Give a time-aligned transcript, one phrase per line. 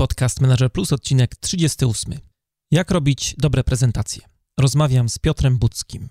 [0.00, 2.14] Podcast Manager Plus, odcinek 38.
[2.70, 4.22] Jak robić dobre prezentacje?
[4.60, 6.08] Rozmawiam z Piotrem Budzkim.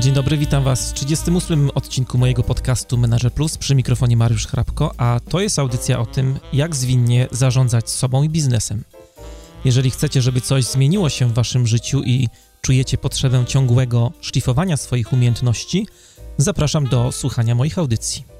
[0.00, 4.94] Dzień dobry, witam Was w 38 odcinku mojego podcastu Manager Plus przy mikrofonie Mariusz Hrabko,
[4.96, 8.84] a to jest audycja o tym, jak zwinnie zarządzać sobą i biznesem.
[9.64, 12.28] Jeżeli chcecie, żeby coś zmieniło się w Waszym życiu i
[12.62, 15.86] czujecie potrzebę ciągłego szlifowania swoich umiejętności,
[16.38, 18.37] zapraszam do słuchania moich audycji.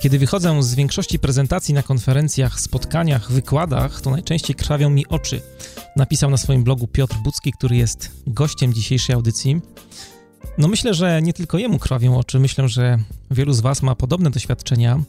[0.00, 5.40] Kiedy wychodzę z większości prezentacji na konferencjach, spotkaniach, wykładach, to najczęściej krwawią mi oczy.
[5.96, 9.60] Napisał na swoim blogu Piotr Bucki, który jest gościem dzisiejszej audycji.
[10.58, 12.98] No myślę, że nie tylko jemu krwawią oczy, myślę, że
[13.30, 15.02] wielu z Was ma podobne doświadczenia.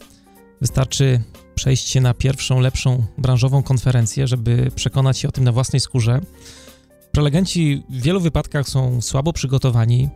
[0.61, 1.21] Wystarczy
[1.55, 6.21] przejść się na pierwszą, lepszą branżową konferencję, żeby przekonać się o tym na własnej skórze.
[7.11, 10.09] Prelegenci w wielu wypadkach są słabo przygotowani,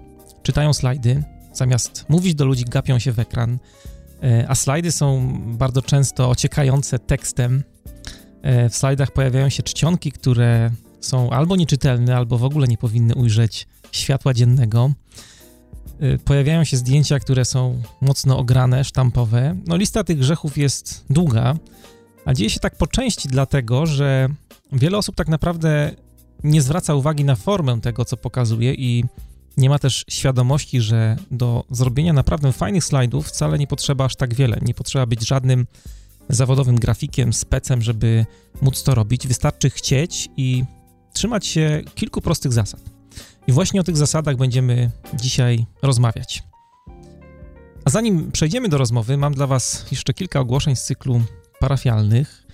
[0.44, 3.58] czytają slajdy, zamiast mówić do ludzi, gapią się w ekran.
[4.26, 7.64] E, a slajdy są bardzo często ociekające tekstem.
[8.42, 13.16] E, w slajdach pojawiają się czcionki, które są albo nieczytelne, albo w ogóle nie powinny
[13.16, 14.92] ujrzeć światła dziennego.
[16.00, 19.56] E, pojawiają się zdjęcia, które są mocno ograne, sztampowe.
[19.68, 21.56] No, lista tych grzechów jest długa,
[22.26, 24.30] a dzieje się tak po części dlatego, że
[24.72, 25.92] wiele osób tak naprawdę
[26.44, 29.06] nie zwraca uwagi na formę tego, co pokazuje i
[29.58, 34.34] nie ma też świadomości, że do zrobienia naprawdę fajnych slajdów wcale nie potrzeba aż tak
[34.34, 34.60] wiele.
[34.62, 35.68] Nie potrzeba być żadnym
[36.30, 38.26] zawodowym grafikiem, specem, żeby
[38.62, 39.28] móc to robić.
[39.28, 40.64] Wystarczy chcieć i
[41.14, 42.82] trzymać się kilku prostych zasad.
[43.48, 46.44] I właśnie o tych zasadach będziemy dzisiaj rozmawiać.
[47.86, 51.22] A zanim przejdziemy do rozmowy, mam dla Was jeszcze kilka ogłoszeń z cyklu
[51.60, 52.48] parafialnych.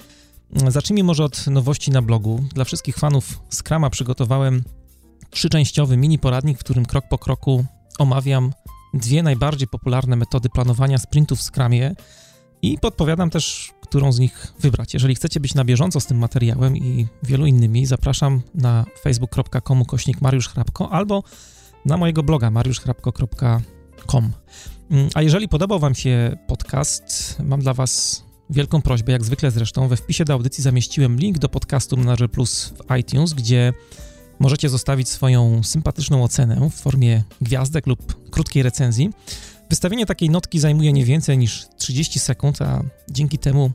[0.67, 2.43] Zacznijmy może od nowości na blogu.
[2.53, 4.63] Dla wszystkich fanów Scrama przygotowałem
[5.31, 7.65] trzyczęściowy mini poradnik, w którym krok po kroku
[7.99, 8.53] omawiam
[8.93, 11.95] dwie najbardziej popularne metody planowania sprintów w Scrumie
[12.61, 14.93] i podpowiadam też, którą z nich wybrać.
[14.93, 20.21] Jeżeli chcecie być na bieżąco z tym materiałem i wielu innymi, zapraszam na facebook.com kośnik
[20.21, 21.23] Mariusz Hrabko albo
[21.85, 24.31] na mojego bloga mariuszchrapko.com.
[24.91, 29.87] Mm, a jeżeli podobał Wam się podcast, mam dla Was wielką prośbę, jak zwykle zresztą,
[29.87, 33.73] we wpisie do audycji zamieściłem link do podcastu Manager Plus w iTunes, gdzie
[34.41, 39.09] Możecie zostawić swoją sympatyczną ocenę w formie gwiazdek lub krótkiej recenzji.
[39.69, 43.71] Wystawienie takiej notki zajmuje nie więcej niż 30 sekund, a dzięki temu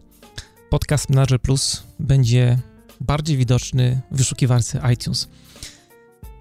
[0.70, 2.58] podcast Manager Plus będzie
[3.00, 5.28] bardziej widoczny w wyszukiwarce iTunes.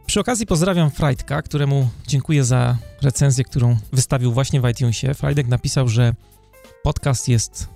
[0.06, 5.14] Przy okazji pozdrawiam Freudka, któremu dziękuję za recenzję, którą wystawił właśnie w iTunesie.
[5.14, 6.14] Freudek napisał, że
[6.84, 7.68] podcast jest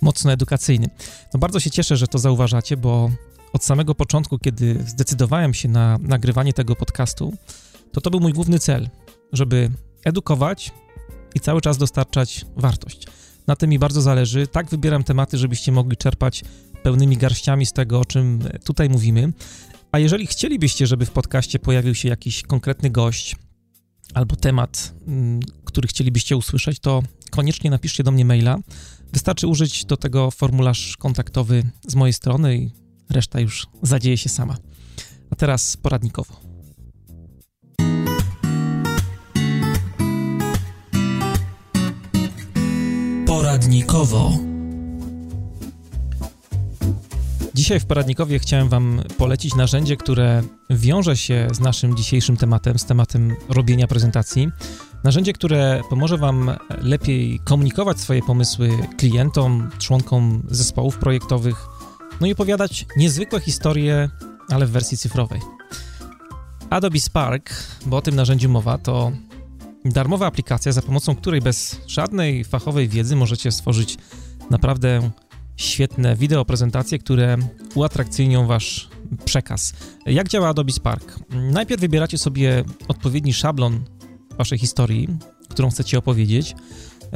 [0.00, 0.88] mocno edukacyjny.
[1.34, 3.10] No bardzo się cieszę, że to zauważacie, bo
[3.52, 7.34] od samego początku, kiedy zdecydowałem się na nagrywanie tego podcastu,
[7.92, 8.88] to to był mój główny cel,
[9.32, 9.70] żeby
[10.04, 10.72] edukować
[11.34, 13.06] i cały czas dostarczać wartość.
[13.46, 14.46] Na tym mi bardzo zależy.
[14.46, 16.44] Tak wybieram tematy, żebyście mogli czerpać
[16.82, 19.32] pełnymi garściami z tego, o czym tutaj mówimy.
[19.92, 23.36] A jeżeli chcielibyście, żeby w podcaście pojawił się jakiś konkretny gość
[24.14, 28.58] albo temat, mm, który chcielibyście usłyszeć, to koniecznie napiszcie do mnie maila.
[29.12, 32.81] Wystarczy użyć do tego formularz kontaktowy z mojej strony i
[33.12, 34.56] reszta już zadzieje się sama.
[35.30, 36.40] A teraz poradnikowo.
[43.26, 44.32] Poradnikowo.
[47.54, 52.84] Dzisiaj w poradnikowie chciałem Wam polecić narzędzie, które wiąże się z naszym dzisiejszym tematem, z
[52.84, 54.48] tematem robienia prezentacji.
[55.04, 61.66] Narzędzie, które pomoże Wam lepiej komunikować swoje pomysły klientom, członkom zespołów projektowych,
[62.20, 64.08] no i opowiadać niezwykłe historie,
[64.48, 65.40] ale w wersji cyfrowej.
[66.70, 67.50] Adobe Spark,
[67.86, 69.12] bo o tym narzędziu mowa, to
[69.84, 73.98] darmowa aplikacja, za pomocą której bez żadnej fachowej wiedzy możecie stworzyć
[74.50, 75.10] naprawdę
[75.56, 77.36] świetne wideo prezentacje, które
[77.74, 78.88] uatrakcyjnią wasz
[79.24, 79.72] przekaz.
[80.06, 81.18] Jak działa Adobe Spark?
[81.30, 83.84] Najpierw wybieracie sobie odpowiedni szablon
[84.38, 85.08] waszej historii,
[85.48, 86.54] którą chcecie opowiedzieć.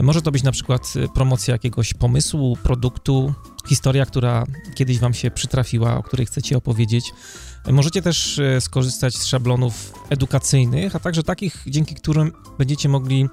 [0.02, 3.34] Może to być na przykład promocja jakiegoś pomysłu, produktu,
[3.69, 4.44] historia, która
[4.75, 7.12] kiedyś Wam się przytrafiła, o której chcecie opowiedzieć.
[7.72, 13.26] Możecie też e, skorzystać z szablonów edukacyjnych, a także takich, dzięki którym będziecie mogli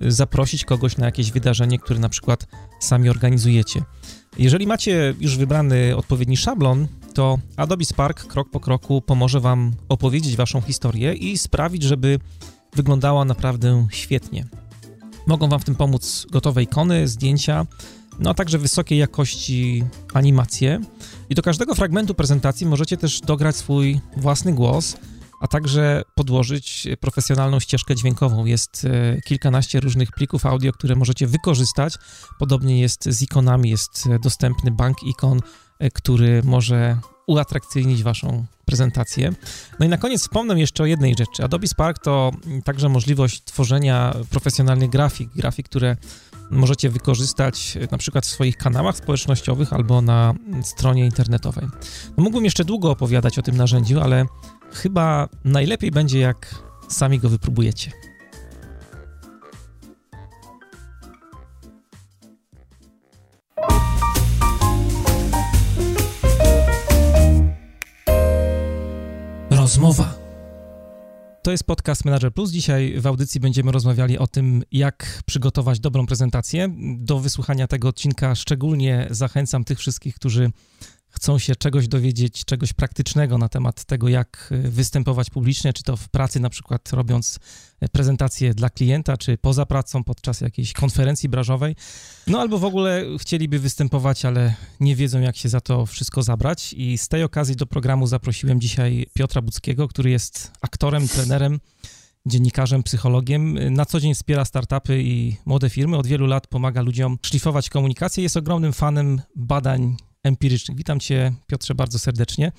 [0.00, 2.46] e, zaprosić kogoś na jakieś wydarzenie, które na przykład
[2.80, 3.82] sami organizujecie.
[4.38, 10.36] Jeżeli macie już wybrany odpowiedni szablon, to Adobe Spark krok po kroku pomoże Wam opowiedzieć
[10.36, 12.18] Waszą historię i sprawić, żeby
[12.76, 14.44] wyglądała naprawdę świetnie.
[15.26, 17.66] Mogą Wam w tym pomóc gotowe ikony, zdjęcia,
[18.18, 19.84] no a także wysokiej jakości
[20.14, 20.80] animacje.
[21.30, 24.96] I do każdego fragmentu prezentacji możecie też dograć swój własny głos,
[25.40, 28.44] a także podłożyć profesjonalną ścieżkę dźwiękową.
[28.44, 31.94] Jest e, kilkanaście różnych plików audio, które możecie wykorzystać.
[32.38, 35.40] Podobnie jest z ikonami, jest dostępny bank ikon,
[35.78, 39.32] e, który może uatrakcyjnić waszą prezentację.
[39.80, 41.44] No i na koniec wspomnę jeszcze o jednej rzeczy.
[41.44, 42.32] Adobe Spark to
[42.64, 45.96] także możliwość tworzenia profesjonalnych grafik, grafik, które
[46.50, 51.66] możecie wykorzystać na przykład w swoich kanałach społecznościowych albo na stronie internetowej.
[52.16, 54.26] No mógłbym jeszcze długo opowiadać o tym narzędziu, ale
[54.72, 57.92] chyba najlepiej będzie jak sami go wypróbujecie.
[69.84, 70.14] Rozmowa.
[71.42, 72.50] To jest podcast Manager Plus.
[72.50, 76.68] Dzisiaj w audycji będziemy rozmawiali o tym, jak przygotować dobrą prezentację.
[76.98, 80.50] Do wysłuchania tego odcinka szczególnie zachęcam tych wszystkich, którzy
[81.14, 86.08] chcą się czegoś dowiedzieć, czegoś praktycznego na temat tego, jak występować publicznie, czy to w
[86.08, 87.38] pracy, na przykład robiąc
[87.92, 91.76] prezentację dla klienta, czy poza pracą, podczas jakiejś konferencji branżowej,
[92.26, 96.72] no albo w ogóle chcieliby występować, ale nie wiedzą, jak się za to wszystko zabrać.
[96.72, 101.60] I z tej okazji do programu zaprosiłem dzisiaj Piotra Buckiego, który jest aktorem, trenerem,
[102.26, 103.74] dziennikarzem, psychologiem.
[103.74, 105.96] Na co dzień wspiera startupy i młode firmy.
[105.96, 108.22] Od wielu lat pomaga ludziom szlifować komunikację.
[108.22, 110.78] Jest ogromnym fanem badań empirycznych.
[110.78, 112.52] Witam Cię, Piotrze, bardzo serdecznie.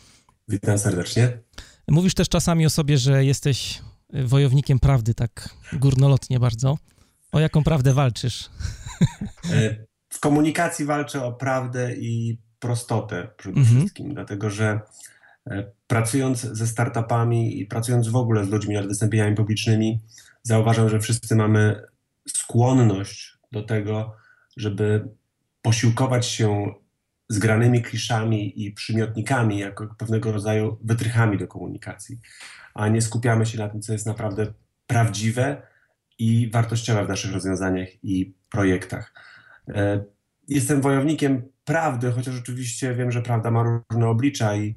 [0.48, 1.40] Witam serdecznie.
[1.88, 3.82] Mówisz też czasami o sobie, że jesteś
[4.14, 6.78] wojownikiem prawdy, tak górnolotnie bardzo.
[7.32, 8.50] O jaką prawdę walczysz?
[9.52, 13.78] E, w komunikacji walczę o prawdę i prostotę przede mhm.
[13.80, 14.80] wszystkim, dlatego że
[15.48, 20.00] e, pracując ze startupami i pracując w ogóle z ludźmi nad wystąpieniami publicznymi,
[20.44, 21.82] zauważam, że wszyscy mamy
[22.28, 24.16] skłonność do tego,
[24.58, 25.10] żeby
[25.62, 26.74] posiłkować się
[27.30, 32.20] zgranymi kliszami i przymiotnikami jako pewnego rodzaju wytrychami do komunikacji,
[32.74, 34.54] a nie skupiamy się na tym, co jest naprawdę
[34.88, 35.62] prawdziwe
[36.20, 39.14] i wartościowe w naszych rozwiązaniach i projektach.
[39.68, 40.04] E,
[40.48, 44.76] jestem wojownikiem prawdy, chociaż oczywiście wiem, że prawda ma różne oblicza i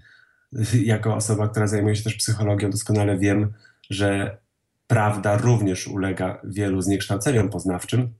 [0.85, 3.53] jako osoba, która zajmuje się też psychologią, doskonale wiem,
[3.91, 4.39] że
[4.87, 8.15] prawda również ulega wielu zniekształceniom poznawczym,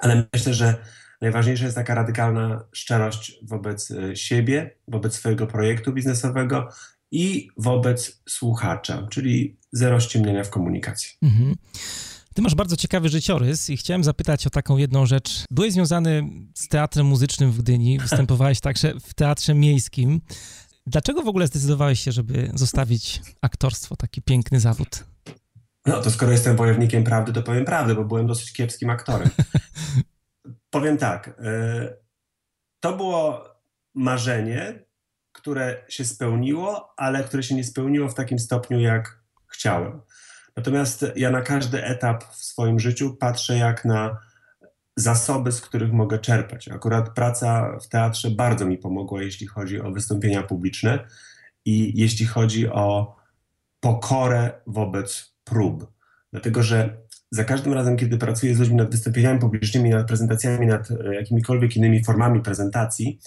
[0.00, 0.74] ale myślę, że
[1.26, 6.68] Najważniejsza jest taka radykalna szczerość wobec e, siebie, wobec swojego projektu biznesowego
[7.10, 11.10] i wobec słuchacza, czyli zero ściemnienia w komunikacji.
[11.22, 11.54] Mhm.
[12.34, 15.44] Ty masz bardzo ciekawy życiorys i chciałem zapytać o taką jedną rzecz.
[15.50, 20.20] Byłeś związany z teatrem muzycznym w Gdyni, występowałeś także w teatrze miejskim.
[20.86, 25.04] Dlaczego w ogóle zdecydowałeś się, żeby zostawić aktorstwo, taki piękny zawód?
[25.86, 29.30] No to skoro jestem wojownikiem prawdy, to powiem prawdę, bo byłem dosyć kiepskim aktorem.
[30.76, 31.28] Powiem tak.
[31.28, 31.96] E,
[32.80, 33.44] to było
[33.94, 34.84] marzenie,
[35.32, 40.00] które się spełniło, ale które się nie spełniło w takim stopniu, jak chciałem.
[40.56, 44.18] Natomiast ja na każdy etap w swoim życiu patrzę jak na
[44.96, 46.68] zasoby, z których mogę czerpać.
[46.68, 51.06] Akurat praca w teatrze bardzo mi pomogła, jeśli chodzi o wystąpienia publiczne
[51.64, 53.16] i jeśli chodzi o
[53.80, 55.92] pokorę wobec prób.
[56.32, 60.90] Dlatego, że za każdym razem, kiedy pracuję z ludźmi nad wystąpieniami publicznymi, nad prezentacjami, nad
[60.90, 63.20] e, jakimikolwiek innymi formami prezentacji,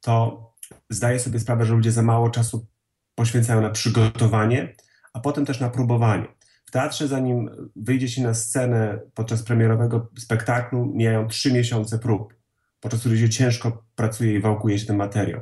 [0.00, 0.44] to
[0.90, 2.66] zdaję sobie sprawę, że ludzie za mało czasu
[3.14, 4.74] poświęcają na przygotowanie,
[5.12, 6.26] a potem też na próbowanie.
[6.66, 12.34] W teatrze, zanim wyjdzie się na scenę podczas premierowego spektaklu, mijają trzy miesiące prób,
[12.80, 15.40] podczas których się ciężko pracuje i wałkuje się ten materiał.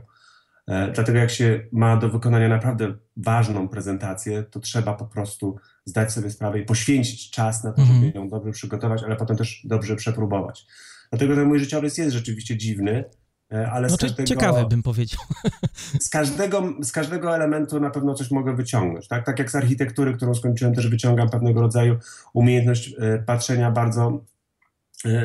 [0.66, 6.12] E, dlatego jak się ma do wykonania naprawdę ważną prezentację, to trzeba po prostu zdać
[6.12, 8.14] sobie sprawę i poświęcić czas na to, żeby mhm.
[8.14, 10.66] ją dobrze przygotować, ale potem też dobrze przepróbować.
[11.10, 13.04] Dlatego ten mój życiorys jest rzeczywiście dziwny,
[13.52, 15.20] e, ale no z każdego, ciekawy bym powiedział.
[16.00, 19.08] Z każdego, z każdego elementu na pewno coś mogę wyciągnąć.
[19.08, 19.26] Tak?
[19.26, 21.98] tak jak z architektury, którą skończyłem, też wyciągam pewnego rodzaju
[22.34, 24.24] umiejętność e, patrzenia bardzo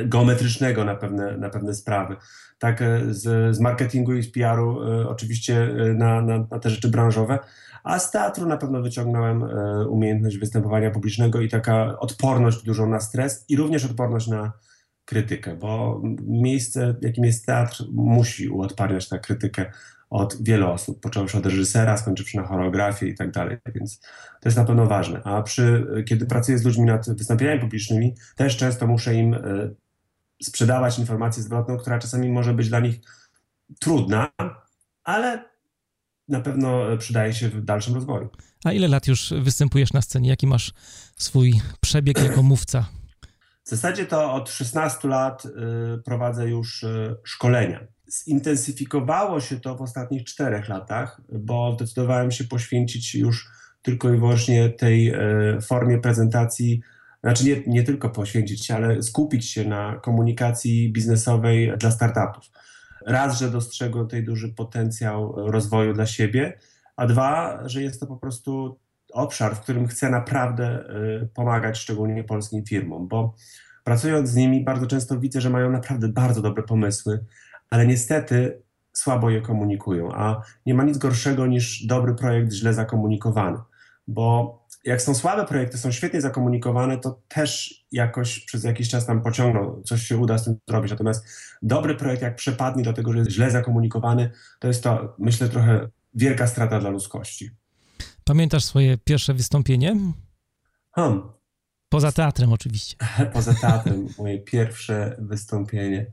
[0.05, 2.15] geometrycznego na pewne, na pewne sprawy
[2.59, 6.69] tak e, z, z marketingu i z PR-u e, oczywiście e, na, na, na te
[6.69, 7.39] rzeczy branżowe,
[7.87, 9.43] a z teatru na pewno wyciągnąłem
[9.89, 14.51] umiejętność występowania publicznego i taka odporność dużą na stres i również odporność na
[15.05, 19.71] krytykę, bo miejsce, jakim jest teatr, musi uodparniać na krytykę
[20.09, 23.99] od wielu osób, począwszy od reżysera, skończywszy na choreografię i tak dalej, więc
[24.41, 25.21] to jest na pewno ważne.
[25.23, 29.35] A przy, kiedy pracuję z ludźmi nad wystąpieniami publicznymi, też często muszę im
[30.43, 32.99] sprzedawać informację zwrotną, która czasami może być dla nich
[33.79, 34.29] trudna,
[35.03, 35.56] ale
[36.27, 38.29] na pewno przydaje się w dalszym rozwoju.
[38.65, 40.29] A ile lat już występujesz na scenie?
[40.29, 40.73] Jaki masz
[41.17, 42.85] swój przebieg jako mówca?
[43.63, 45.49] W zasadzie to od 16 lat y,
[46.03, 47.87] prowadzę już y, szkolenia.
[48.25, 53.49] Zintensyfikowało się to w ostatnich czterech latach, bo zdecydowałem się poświęcić już
[53.81, 55.13] tylko i wyłącznie tej
[55.57, 56.81] y, formie prezentacji,
[57.23, 62.49] znaczy nie, nie tylko poświęcić się, ale skupić się na komunikacji biznesowej dla startupów.
[63.07, 66.59] Raz, że dostrzegłem tutaj duży potencjał rozwoju dla siebie,
[66.95, 68.79] a dwa, że jest to po prostu
[69.13, 70.89] obszar, w którym chcę naprawdę
[71.23, 73.33] y, pomagać szczególnie polskim firmom, bo
[73.83, 77.25] pracując z nimi bardzo często widzę, że mają naprawdę bardzo dobre pomysły,
[77.69, 78.61] ale niestety
[78.93, 83.57] słabo je komunikują, a nie ma nic gorszego niż dobry projekt źle zakomunikowany,
[84.07, 89.21] bo jak są słabe projekty, są świetnie zakomunikowane, to też jakoś przez jakiś czas tam
[89.21, 90.91] pociągną, coś się uda z tym zrobić.
[90.91, 91.25] Natomiast
[91.61, 95.89] dobry projekt, jak przepadnie do tego, że jest źle zakomunikowany, to jest to, myślę, trochę
[96.13, 97.49] wielka strata dla ludzkości.
[98.23, 99.95] Pamiętasz swoje pierwsze wystąpienie?
[100.91, 101.21] Hmm.
[101.89, 102.95] Poza teatrem oczywiście.
[103.33, 106.11] Poza teatrem, moje pierwsze wystąpienie.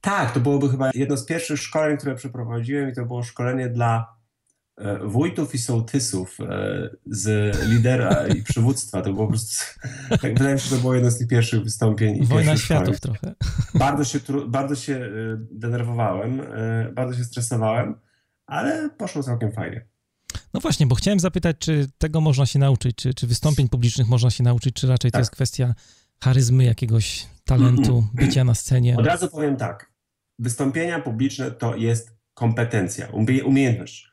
[0.00, 4.21] Tak, to byłoby chyba jedno z pierwszych szkoleń, które przeprowadziłem i to było szkolenie dla
[5.04, 9.02] wójtów i sołtysów e, z lidera i przywództwa.
[9.02, 9.64] To było po prostu,
[10.08, 12.26] tak wydaje mi się, że to było jedno z tych pierwszych wystąpień.
[12.26, 13.18] Wojna światów szkoleń.
[13.20, 13.34] trochę.
[13.74, 15.08] Bardzo się, bardzo się e,
[15.50, 16.42] denerwowałem,
[16.94, 17.94] bardzo się stresowałem,
[18.46, 19.86] ale poszło całkiem fajnie.
[20.54, 24.30] No właśnie, bo chciałem zapytać, czy tego można się nauczyć, czy, czy wystąpień publicznych można
[24.30, 25.18] się nauczyć, czy raczej tak.
[25.18, 25.74] to jest kwestia
[26.24, 28.96] charyzmy, jakiegoś talentu, bycia na scenie?
[28.96, 29.92] Od razu powiem tak.
[30.38, 33.08] Wystąpienia publiczne to jest kompetencja,
[33.44, 34.11] umiejętność.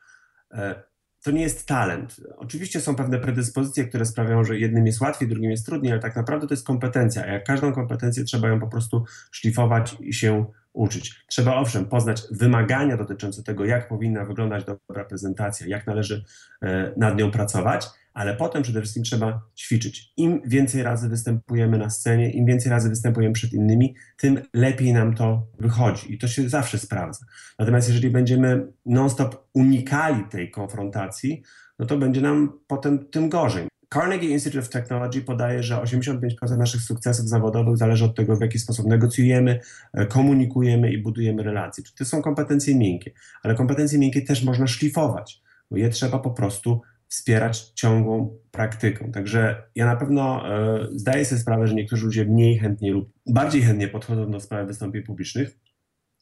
[0.52, 0.82] E,
[1.22, 2.20] to nie jest talent.
[2.36, 6.16] Oczywiście są pewne predyspozycje, które sprawiają, że jednym jest łatwiej, drugim jest trudniej, ale tak
[6.16, 7.22] naprawdę to jest kompetencja.
[7.22, 11.24] A jak każdą kompetencję trzeba ją po prostu szlifować i się uczyć.
[11.26, 16.24] Trzeba owszem poznać wymagania dotyczące tego, jak powinna wyglądać dobra prezentacja, jak należy
[16.62, 17.86] e, nad nią pracować,
[18.20, 20.12] ale potem przede wszystkim trzeba ćwiczyć.
[20.16, 25.14] Im więcej razy występujemy na scenie, im więcej razy występujemy przed innymi, tym lepiej nam
[25.14, 27.26] to wychodzi i to się zawsze sprawdza.
[27.58, 31.42] Natomiast jeżeli będziemy non-stop unikali tej konfrontacji,
[31.78, 33.68] no to będzie nam potem tym gorzej.
[33.94, 38.58] Carnegie Institute of Technology podaje, że 85% naszych sukcesów zawodowych zależy od tego, w jaki
[38.58, 39.60] sposób negocjujemy,
[39.92, 41.84] e, komunikujemy i budujemy relacje.
[41.98, 43.10] To są kompetencje miękkie,
[43.42, 49.12] ale kompetencje miękkie też można szlifować, bo je trzeba po prostu wspierać ciągłą praktyką.
[49.12, 53.62] Także ja na pewno e, zdaję sobie sprawę, że niektórzy ludzie mniej chętnie lub bardziej
[53.62, 55.58] chętnie podchodzą do sprawy wystąpień publicznych,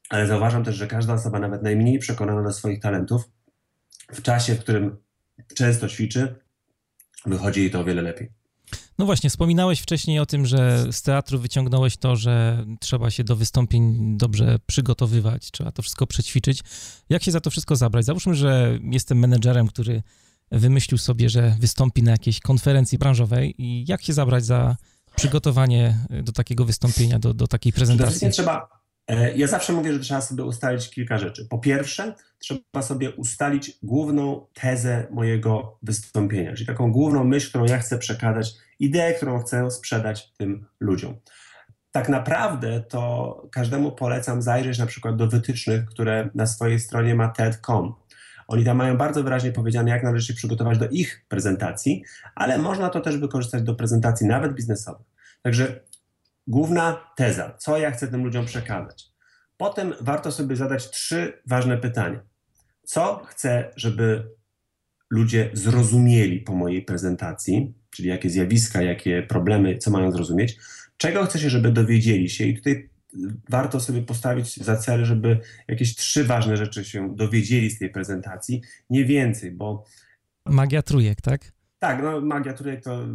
[0.08, 3.30] ale zauważam też, że każda osoba, nawet najmniej przekonana do swoich talentów,
[4.12, 4.96] w czasie, w którym
[5.54, 6.34] często ćwiczy,
[7.26, 8.30] wychodzi jej to o wiele lepiej.
[8.98, 13.36] No właśnie, wspominałeś wcześniej o tym, że z teatru wyciągnąłeś to, że trzeba się do
[13.36, 16.62] wystąpień dobrze przygotowywać, trzeba to wszystko przećwiczyć.
[17.08, 18.04] Jak się za to wszystko zabrać?
[18.04, 20.02] Załóżmy, że jestem menedżerem, który
[20.50, 24.76] wymyślił sobie, że wystąpi na jakiejś konferencji branżowej i jak się zabrać za
[25.16, 28.30] przygotowanie do takiego wystąpienia, do, do takiej prezentacji?
[28.30, 28.78] Trzeba
[29.08, 31.46] E, ja zawsze mówię, że trzeba sobie ustalić kilka rzeczy.
[31.50, 37.78] Po pierwsze, trzeba sobie ustalić główną tezę mojego wystąpienia, czyli taką główną myśl, którą ja
[37.78, 41.16] chcę przekazać, ideę, którą chcę sprzedać tym ludziom.
[41.92, 47.28] Tak naprawdę to każdemu polecam zajrzeć na przykład do wytycznych, które na swojej stronie ma
[47.28, 47.94] TED.com.
[48.48, 52.88] Oni tam mają bardzo wyraźnie powiedziane, jak należy się przygotować do ich prezentacji, ale można
[52.88, 55.06] to też wykorzystać do prezentacji nawet biznesowych.
[55.42, 55.80] Także
[56.48, 59.10] Główna teza, co ja chcę tym ludziom przekazać.
[59.56, 62.20] Potem warto sobie zadać trzy ważne pytania.
[62.84, 64.30] Co chcę, żeby
[65.10, 70.58] ludzie zrozumieli po mojej prezentacji, czyli jakie zjawiska, jakie problemy, co mają zrozumieć,
[70.96, 72.90] czego chcę się, żeby dowiedzieli się i tutaj
[73.48, 78.62] warto sobie postawić za cel, żeby jakieś trzy ważne rzeczy się dowiedzieli z tej prezentacji,
[78.90, 79.84] nie więcej, bo...
[80.46, 81.52] Magia trójek, tak?
[81.78, 83.06] Tak, no magia tutaj to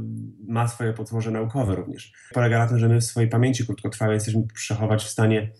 [0.48, 2.14] ma swoje podłoże naukowe również.
[2.34, 5.52] Polega na tym, że my w swojej pamięci krótkotrwałej jesteśmy przechować w stanie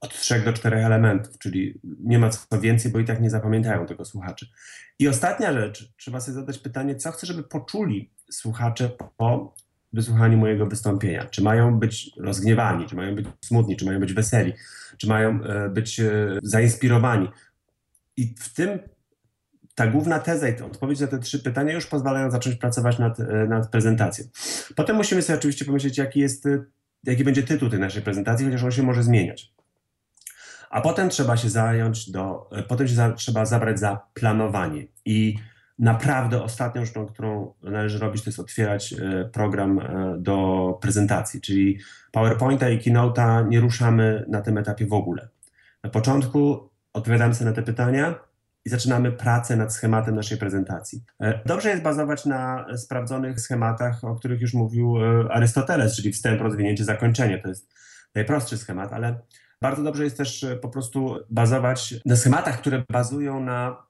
[0.00, 3.86] od trzech do czterech elementów, czyli nie ma co więcej, bo i tak nie zapamiętają
[3.86, 4.46] tego słuchacze.
[4.98, 9.54] I ostatnia rzecz, trzeba sobie zadać pytanie, co chcę, żeby poczuli słuchacze po
[9.92, 11.24] wysłuchaniu mojego wystąpienia.
[11.24, 14.52] Czy mają być rozgniewani, czy mają być smutni, czy mają być weseli,
[14.96, 17.28] czy mają e, być e, zainspirowani.
[18.16, 18.78] I w tym
[19.74, 23.46] ta główna teza i odpowiedź na te trzy pytania już pozwalają zacząć pracować nad, e,
[23.48, 24.24] nad prezentacją.
[24.76, 26.44] Potem musimy sobie oczywiście pomyśleć, jaki, jest,
[27.04, 29.52] jaki będzie tytuł tej naszej prezentacji, chociaż on się może zmieniać.
[30.70, 34.86] A potem trzeba się zająć do, potem się za, trzeba zabrać za planowanie.
[35.04, 35.36] I
[35.78, 38.94] naprawdę ostatnią rzeczą, którą należy robić, to jest otwierać
[39.32, 39.80] program
[40.18, 41.78] do prezentacji, czyli
[42.12, 45.28] PowerPointa i Keynote'a nie ruszamy na tym etapie w ogóle.
[45.84, 48.14] Na początku odpowiadamy sobie na te pytania,
[48.66, 51.04] i zaczynamy pracę nad schematem naszej prezentacji.
[51.20, 56.40] E, dobrze jest bazować na sprawdzonych schematach, o których już mówił e, Arystoteles, czyli wstęp,
[56.40, 57.38] rozwinięcie, zakończenie.
[57.38, 57.74] To jest
[58.14, 59.20] najprostszy schemat, ale
[59.60, 63.86] bardzo dobrze jest też e, po prostu bazować na schematach, które bazują na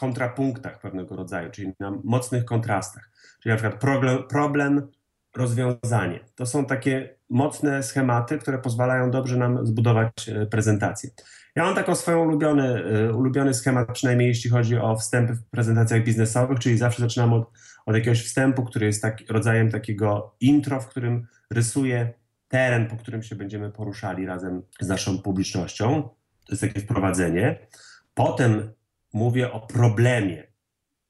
[0.00, 3.10] kontrapunktach pewnego rodzaju, czyli na mocnych kontrastach.
[3.42, 3.80] Czyli na przykład
[4.28, 4.88] problem,
[5.36, 6.20] rozwiązanie.
[6.34, 11.10] To są takie mocne schematy, które pozwalają dobrze nam zbudować prezentację.
[11.56, 16.04] Ja mam taką swoją ulubiony, y, ulubiony schemat, przynajmniej jeśli chodzi o wstępy w prezentacjach
[16.04, 17.50] biznesowych, czyli zawsze zaczynam od,
[17.86, 22.12] od jakiegoś wstępu, który jest tak, rodzajem takiego intro, w którym rysuję
[22.48, 26.02] teren, po którym się będziemy poruszali razem z naszą publicznością.
[26.46, 27.66] To jest takie wprowadzenie.
[28.14, 28.72] Potem
[29.12, 30.46] mówię o problemie,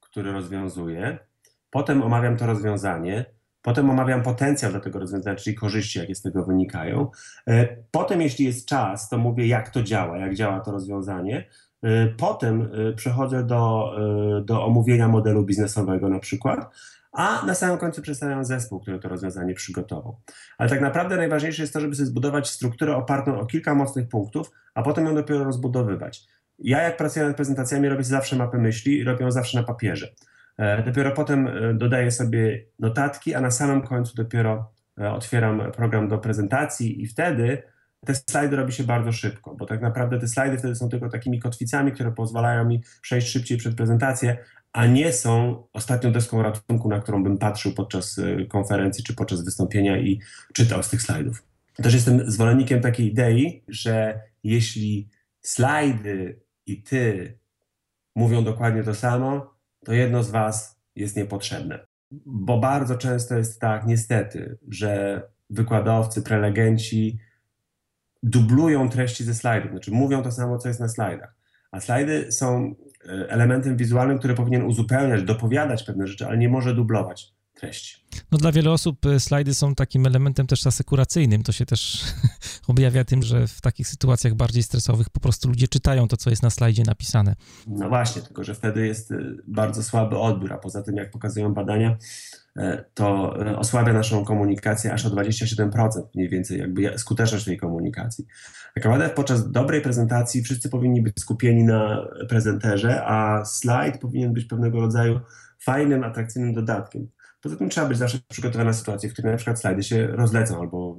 [0.00, 1.19] który rozwiązuję.
[1.71, 3.25] Potem omawiam to rozwiązanie.
[3.62, 7.11] Potem omawiam potencjał do tego rozwiązania, czyli korzyści, jakie z tego wynikają.
[7.49, 11.49] E, potem, jeśli jest czas, to mówię, jak to działa, jak działa to rozwiązanie.
[11.83, 13.95] E, potem e, przechodzę do,
[14.45, 16.71] do omówienia modelu biznesowego na przykład,
[17.12, 20.21] a na samym końcu przedstawiam zespół, który to rozwiązanie przygotował.
[20.59, 24.50] Ale tak naprawdę najważniejsze jest to, żeby sobie zbudować strukturę opartą o kilka mocnych punktów,
[24.75, 26.26] a potem ją dopiero rozbudowywać.
[26.61, 30.14] Ja jak pracuję nad prezentacjami, robię zawsze mapę myśli i robię ją zawsze na papierze.
[30.59, 36.09] E, dopiero potem e, dodaję sobie notatki, a na samym końcu dopiero e, otwieram program
[36.09, 37.62] do prezentacji i wtedy
[38.07, 41.40] te slajdy robi się bardzo szybko, bo tak naprawdę te slajdy wtedy są tylko takimi
[41.40, 44.37] kotwicami, które pozwalają mi przejść szybciej przed prezentację,
[44.73, 49.99] a nie są ostatnią deską ratunku, na którą bym patrzył podczas konferencji czy podczas wystąpienia
[49.99, 50.21] i
[50.55, 51.43] czytał z tych slajdów.
[51.75, 55.09] Też jestem zwolennikiem takiej idei, że jeśli
[55.40, 56.40] slajdy
[56.73, 57.39] i ty
[58.17, 61.87] mówią dokładnie to samo, to jedno z Was jest niepotrzebne.
[62.27, 67.19] Bo bardzo często jest tak, niestety, że wykładowcy, prelegenci
[68.23, 71.35] dublują treści ze slajdów, znaczy mówią to samo, co jest na slajdach.
[71.71, 72.75] A slajdy są
[73.05, 78.00] e, elementem wizualnym, który powinien uzupełniać, dopowiadać pewne rzeczy, ale nie może dublować treści.
[78.33, 81.43] No dla wielu osób e, slajdy są takim elementem też asekuracyjnym.
[81.43, 82.05] To się też
[82.69, 86.43] objawia tym, że w takich sytuacjach bardziej stresowych po prostu ludzie czytają to, co jest
[86.43, 87.34] na slajdzie napisane.
[87.67, 91.54] No właśnie, tylko że wtedy jest e, bardzo słaby odbiór, a poza tym, jak pokazują
[91.54, 91.97] badania,
[92.56, 98.26] e, to osłabia naszą komunikację aż o 27% mniej więcej, jakby skuteczność tej komunikacji.
[98.75, 104.45] Tak naprawdę podczas dobrej prezentacji wszyscy powinni być skupieni na prezenterze, a slajd powinien być
[104.45, 105.21] pewnego rodzaju
[105.65, 107.08] fajnym, atrakcyjnym dodatkiem.
[107.43, 110.61] Poza tym trzeba być zawsze przygotowany na sytuację, w której na przykład slajdy się rozlecą
[110.61, 110.99] albo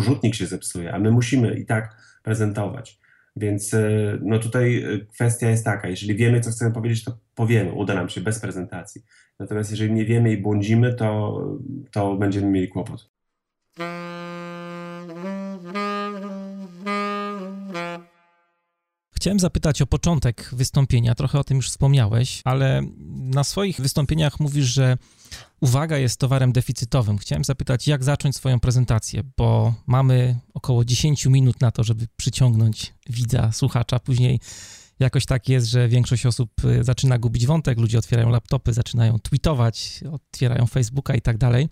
[0.00, 3.00] rzutnik się zepsuje, a my musimy i tak prezentować.
[3.36, 7.72] Więc e, no tutaj e, kwestia jest taka, jeżeli wiemy, co chcemy powiedzieć, to powiemy,
[7.72, 9.02] uda nam się bez prezentacji.
[9.38, 11.40] Natomiast jeżeli nie wiemy i błądzimy, to,
[11.90, 13.10] to będziemy mieli kłopot.
[19.20, 24.66] Chciałem zapytać o początek wystąpienia, trochę o tym już wspomniałeś, ale na swoich wystąpieniach mówisz,
[24.66, 24.96] że
[25.60, 27.18] uwaga jest towarem deficytowym.
[27.18, 32.94] Chciałem zapytać, jak zacząć swoją prezentację, bo mamy około 10 minut na to, żeby przyciągnąć
[33.10, 33.98] widza, słuchacza.
[33.98, 34.40] Później
[35.00, 40.00] jakoś tak jest, że większość osób y, zaczyna gubić wątek, ludzie otwierają laptopy, zaczynają tweetować,
[40.12, 41.68] otwierają Facebooka i tak dalej.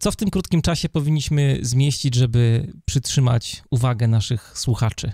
[0.00, 5.12] Co w tym krótkim czasie powinniśmy zmieścić, żeby przytrzymać uwagę naszych słuchaczy?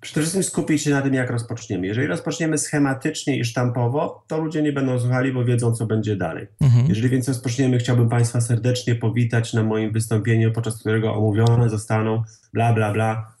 [0.00, 1.86] Przede wszystkim skupić się na tym, jak rozpoczniemy.
[1.86, 6.46] Jeżeli rozpoczniemy schematycznie i sztampowo, to ludzie nie będą słuchali, bo wiedzą, co będzie dalej.
[6.60, 6.86] Mhm.
[6.86, 12.72] Jeżeli więc rozpoczniemy, chciałbym Państwa serdecznie powitać na moim wystąpieniu, podczas którego omówione zostaną bla,
[12.72, 13.36] bla, bla.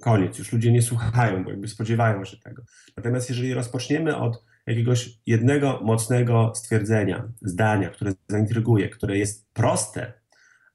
[0.00, 0.38] Koniec.
[0.38, 2.62] Już ludzie nie słuchają, bo jakby spodziewają się tego.
[2.96, 10.12] Natomiast jeżeli rozpoczniemy od jakiegoś jednego mocnego stwierdzenia, zdania, które zaintryguje, które jest proste,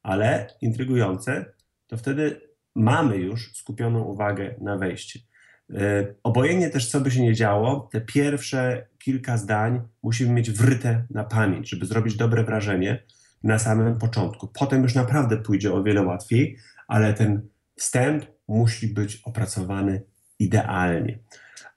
[0.04, 1.46] ale intrygujące,
[1.88, 2.42] to wtedy
[2.76, 5.20] mamy już skupioną uwagę na wejście.
[6.24, 11.24] Obojętnie też, co by się nie działo, te pierwsze kilka zdań musimy mieć wryte na
[11.24, 13.04] pamięć, żeby zrobić dobre wrażenie
[13.44, 14.48] na samym początku.
[14.48, 16.58] Potem już naprawdę pójdzie o wiele łatwiej,
[16.88, 20.04] ale ten wstęp musi być opracowany
[20.40, 21.20] idealnie.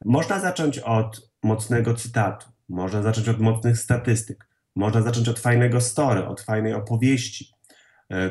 [0.04, 6.26] Można zacząć od mocnego cytatu, można zacząć od mocnych statystyk, można zacząć od fajnego story,
[6.26, 7.55] od fajnej opowieści,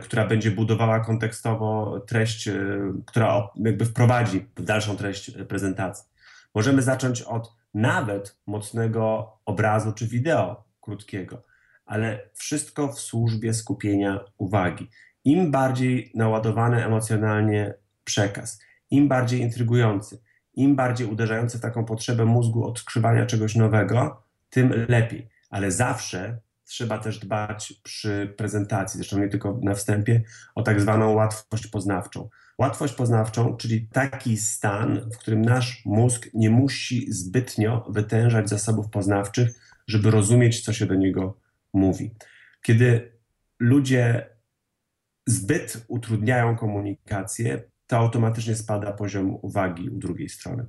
[0.01, 2.53] która będzie budowała kontekstowo treść, e,
[3.05, 6.05] która jakby wprowadzi dalszą treść prezentacji.
[6.55, 11.43] Możemy zacząć od nawet mocnego obrazu czy wideo krótkiego,
[11.85, 14.89] ale wszystko w służbie skupienia uwagi.
[15.23, 18.61] Im bardziej naładowany emocjonalnie przekaz,
[18.91, 20.21] im bardziej intrygujący,
[20.53, 25.29] im bardziej uderzający w taką potrzebę mózgu odkrzywania czegoś nowego, tym lepiej.
[25.49, 30.23] Ale zawsze trzeba też dbać przy prezentacji, zresztą nie tylko na wstępie,
[30.55, 32.29] o tak zwaną łatwość poznawczą.
[32.57, 39.49] Łatwość poznawczą, czyli taki stan, w którym nasz mózg nie musi zbytnio wytężać zasobów poznawczych,
[39.87, 41.37] żeby rozumieć, co się do niego
[41.73, 42.11] mówi.
[42.61, 43.11] Kiedy
[43.59, 44.29] ludzie
[45.27, 50.65] zbyt utrudniają komunikację, to automatycznie spada poziom uwagi u drugiej strony.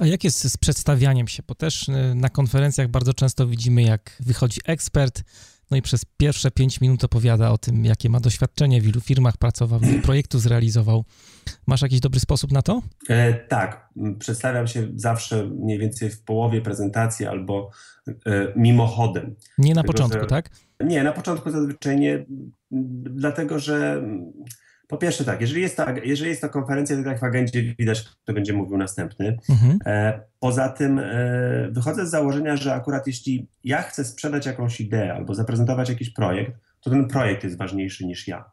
[0.00, 1.42] A jak jest z przedstawianiem się?
[1.48, 5.22] Bo też y, na konferencjach bardzo często widzimy, jak wychodzi ekspert,
[5.70, 9.36] no i przez pierwsze pięć minut opowiada o tym, jakie ma doświadczenie, w ilu firmach
[9.36, 11.04] pracował, ilu projektów zrealizował.
[11.66, 12.82] Masz jakiś dobry sposób na to?
[13.08, 13.88] E, tak.
[14.18, 17.70] Przedstawiam się zawsze mniej więcej w połowie prezentacji albo
[18.08, 19.36] e, mimochodem.
[19.58, 20.50] Nie na początku, że, tak?
[20.80, 22.24] Nie, na początku zazwyczaj nie,
[23.10, 24.02] dlatego że
[24.88, 28.04] po pierwsze tak, jeżeli jest to, jeżeli jest to konferencja, to tak w agendzie widać,
[28.22, 29.38] kto będzie mówił następny.
[29.50, 29.78] Mhm.
[29.86, 31.04] E, poza tym e,
[31.70, 36.52] wychodzę z założenia, że akurat jeśli ja chcę sprzedać jakąś ideę albo zaprezentować jakiś projekt,
[36.80, 38.44] to ten projekt jest ważniejszy niż ja.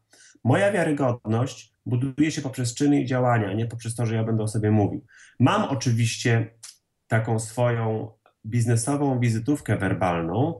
[0.44, 4.48] Moja wiarygodność buduje się poprzez czyny i działania, nie poprzez to, że ja będę o
[4.48, 5.06] sobie mówił.
[5.39, 6.52] Mam oczywiście
[7.08, 8.12] taką swoją
[8.46, 10.60] biznesową wizytówkę werbalną,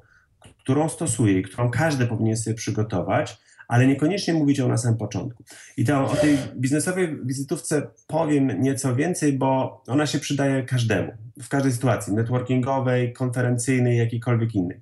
[0.60, 3.38] którą stosuję i którą każdy powinien sobie przygotować,
[3.70, 5.44] ale niekoniecznie mówić o na samym początku.
[5.78, 11.50] I to o tej biznesowej wizytówce powiem nieco więcej, bo ona się przydaje każdemu, w
[11.50, 14.82] każdej sytuacji, networkingowej, konferencyjnej, jakiejkolwiek innej.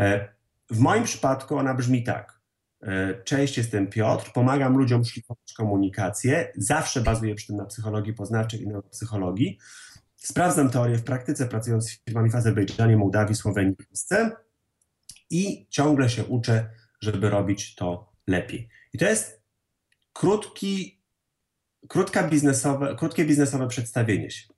[0.00, 0.28] E,
[0.70, 2.40] w moim przypadku ona brzmi tak.
[2.82, 8.62] E, cześć, jestem Piotr, pomagam ludziom szlifować komunikację, zawsze bazuję przy tym na psychologii poznawczej
[8.62, 9.58] i na psychologii.
[10.16, 14.30] Sprawdzam teorię w praktyce, pracując z firmami w Azerbejdżanie, Mołdawii, Słowenii Polsce
[15.30, 18.68] i ciągle się uczę, żeby robić to lepiej.
[18.92, 19.42] I to jest
[20.12, 21.00] krótki,
[21.88, 24.56] krótka biznesowe, krótkie biznesowe przedstawienie się.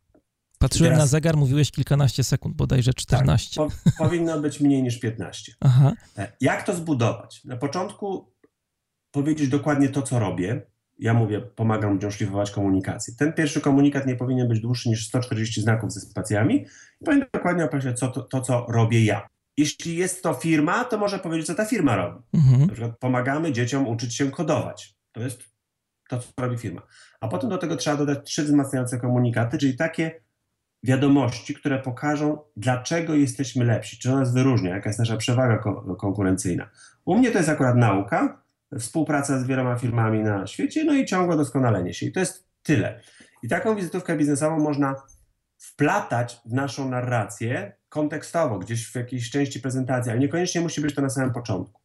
[0.59, 3.61] Patrzyłem teraz, na zegar, mówiłeś kilkanaście sekund, bodajże 14.
[3.61, 5.53] Tak, po, powinno być mniej niż 15.
[5.61, 5.93] Aha.
[6.19, 7.45] E, jak to zbudować?
[7.45, 8.33] Na początku
[9.11, 10.63] powiedzieć dokładnie to, co robię.
[10.99, 13.15] Ja mówię, pomagam ludziom szlifować komunikację.
[13.19, 16.67] Ten pierwszy komunikat nie powinien być dłuższy niż 140 znaków ze spacjami
[17.01, 19.27] i powinien dokładnie określać co, to, to, co robię ja.
[19.59, 22.19] Jeśli jest to firma, to może powiedzieć, co ta firma robi.
[22.35, 22.61] Mhm.
[22.61, 24.97] Na przykład pomagamy dzieciom uczyć się kodować.
[25.13, 25.43] To jest
[26.09, 26.83] to, co robi firma.
[27.21, 30.21] A potem do tego trzeba dodać trzy wzmacniające komunikaty, czyli takie
[30.83, 36.71] wiadomości, które pokażą, dlaczego jesteśmy lepsi, czy nas wyróżnia, jaka jest nasza przewaga ko konkurencyjna.
[37.05, 38.43] U mnie to jest akurat nauka,
[38.79, 42.07] współpraca z wieloma firmami na świecie, no i ciągłe doskonalenie się.
[42.07, 43.01] I to jest tyle.
[43.43, 44.95] I taką wizytówkę biznesową można
[45.59, 51.03] wplatać w naszą narrację kontekstowo, gdzieś w jakiejś części prezentacji, ale niekoniecznie musi być to
[51.03, 51.81] na samym początku.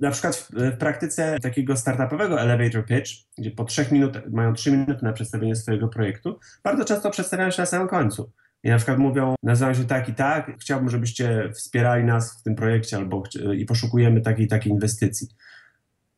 [0.00, 4.72] Na przykład w, w praktyce takiego startupowego elevator pitch, gdzie po trzech minutach, mają trzy
[4.72, 8.32] minuty na przedstawienie swojego projektu, bardzo często przedstawiają się na samym końcu.
[8.64, 12.54] I na przykład mówią, nazywam się tak i tak, chciałbym, żebyście wspierali nas w tym
[12.54, 13.22] projekcie albo
[13.56, 15.28] i poszukujemy takiej takiej inwestycji.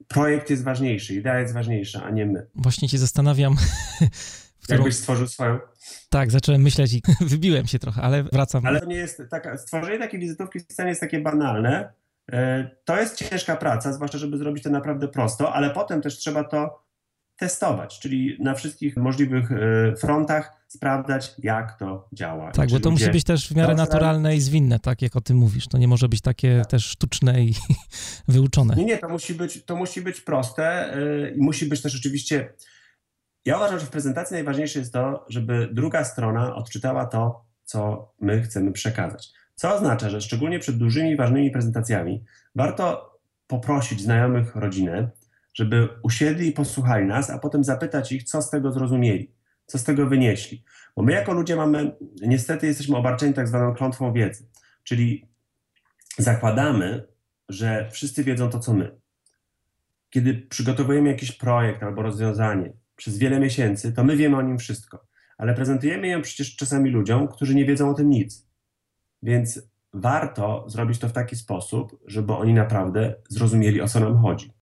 [0.09, 2.47] Projekt jest ważniejszy, idea jest ważniejsza, a nie my.
[2.55, 3.57] Właśnie się zastanawiam,
[4.63, 4.79] którą...
[4.79, 5.59] Jakbyś stworzył swoją?
[6.11, 7.03] Tak, zacząłem myśleć i
[7.35, 8.67] wybiłem się trochę, ale wracam.
[8.67, 11.93] Ale to nie jest taka, stworzenie takiej wizytówki wcale jest takie banalne.
[12.33, 16.45] E, to jest ciężka praca, zwłaszcza żeby zrobić to naprawdę prosto, ale potem też trzeba
[16.45, 16.87] to
[17.37, 22.53] testować, czyli na wszystkich możliwych e, frontach sprawdzać, jak to działa.
[22.53, 25.37] Tak, bo to musi być też w miarę naturalne i zwinne, tak jak o tym
[25.37, 25.69] mówisz.
[25.69, 26.71] To nie może być takie tak.
[26.71, 27.55] też sztuczne i
[28.29, 28.77] wyuczone.
[28.77, 32.53] Nie, nie, to musi być, to musi być proste e, i musi być też oczywiście
[33.47, 38.43] ja uważam, że w prezentacji najważniejsze jest to, żeby druga strona odczytała to, co my
[38.43, 39.33] chcemy przekazać.
[39.55, 43.13] Co oznacza, że szczególnie przed dużymi, ważnymi prezentacjami warto
[43.47, 45.11] poprosić znajomych rodzinę,
[45.55, 49.33] żeby usiedli i posłuchali nas, a potem zapytać ich, co z tego zrozumieli,
[49.67, 50.65] co z tego wynieśli.
[50.97, 54.49] Bo my jako ludzie mamy, niestety jesteśmy obarczeni tak zwaną klątwą wiedzy,
[54.83, 55.29] czyli
[56.19, 57.07] zakładamy,
[57.49, 58.97] że wszyscy wiedzą to, co my.
[60.11, 65.07] Kiedy przygotowujemy jakiś projekt albo rozwiązanie, przez wiele miesięcy, to my wiemy o nim wszystko.
[65.39, 68.47] Ale prezentujemy ją przecież czasami ludziom, którzy nie wiedzą o tym nic.
[69.23, 69.61] Więc
[69.93, 74.53] warto zrobić to w taki sposób, żeby oni naprawdę zrozumieli, o co nam chodzi.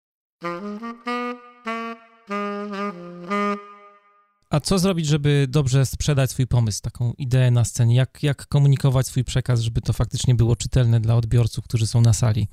[4.50, 7.94] A co zrobić, żeby dobrze sprzedać swój pomysł, taką ideę na scenie?
[7.94, 12.12] Jak, jak komunikować swój przekaz, żeby to faktycznie było czytelne dla odbiorców, którzy są na
[12.12, 12.48] sali?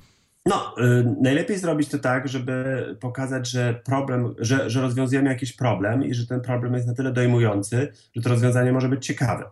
[0.46, 6.04] No, y, najlepiej zrobić to tak, żeby pokazać, że problem, że, że rozwiązujemy jakiś problem
[6.04, 9.44] i że ten problem jest na tyle dojmujący, że to rozwiązanie może być ciekawe.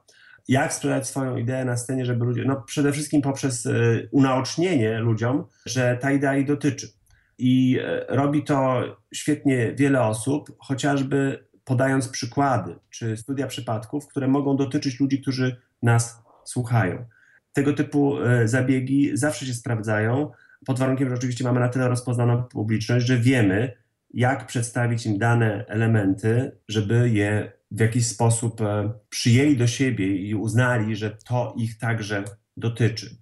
[0.49, 5.45] Jak sprzedać swoją ideę na scenie, żeby ludzie, no przede wszystkim poprzez y, unaocznienie ludziom,
[5.67, 6.89] że ta idea ich dotyczy.
[7.39, 8.83] I y, robi to
[9.15, 16.23] świetnie wiele osób, chociażby podając przykłady czy studia przypadków, które mogą dotyczyć ludzi, którzy nas
[16.45, 17.05] słuchają.
[17.53, 20.31] Tego typu zabiegi zawsze się sprawdzają
[20.67, 23.73] pod warunkiem, że oczywiście mamy na tyle rozpoznaną publiczność, że wiemy,
[24.15, 30.35] jak przedstawić im dane elementy, żeby je w jakiś sposób e, przyjęli do siebie i
[30.35, 32.25] uznali, że to ich także
[32.57, 33.17] dotyczy.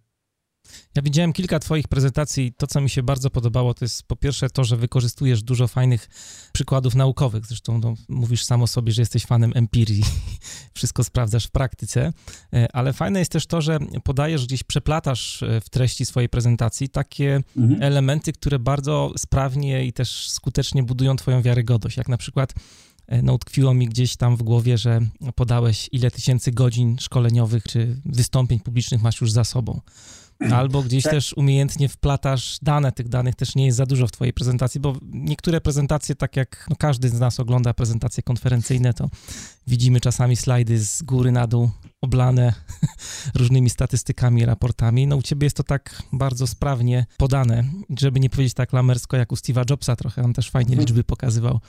[0.96, 2.52] Ja widziałem kilka Twoich prezentacji.
[2.57, 6.09] To, co mi się bardzo podobało, to jest po pierwsze to, że wykorzystujesz dużo fajnych
[6.52, 7.46] przykładów naukowych.
[7.46, 10.04] Zresztą no, mówisz samo sobie, że jesteś fanem empirii,
[10.74, 12.12] wszystko sprawdzasz w praktyce.
[12.52, 16.88] E, ale fajne jest też to, że podajesz gdzieś, przeplatasz e, w treści swojej prezentacji
[16.88, 17.83] takie mhm.
[17.83, 21.96] elementy, które bardzo sprawnie i też skutecznie budują Twoją wiarygodność.
[21.96, 22.54] Jak na przykład
[23.07, 25.00] e, no, utkwiło mi gdzieś tam w głowie, że
[25.35, 29.81] podałeś ile tysięcy godzin szkoleniowych czy wystąpień publicznych masz już za sobą.
[30.59, 31.12] Albo gdzieś tak.
[31.12, 34.96] też umiejętnie wplatasz dane, tych danych też nie jest za dużo w twojej prezentacji, bo
[35.03, 39.09] niektóre prezentacje, tak jak no każdy z nas ogląda prezentacje konferencyjne, to
[39.66, 41.70] widzimy czasami slajdy z góry na dół
[42.01, 42.55] oblane
[43.38, 45.07] różnymi statystykami, raportami.
[45.07, 47.64] No u ciebie jest to tak bardzo sprawnie podane,
[47.98, 50.81] żeby nie powiedzieć tak lamersko jak u Steve'a Jobsa trochę, on też fajnie mhm.
[50.81, 51.61] liczby pokazywał.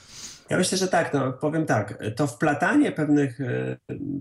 [0.50, 3.76] Ja myślę, że tak, no, powiem tak, to wplatanie pewnych e,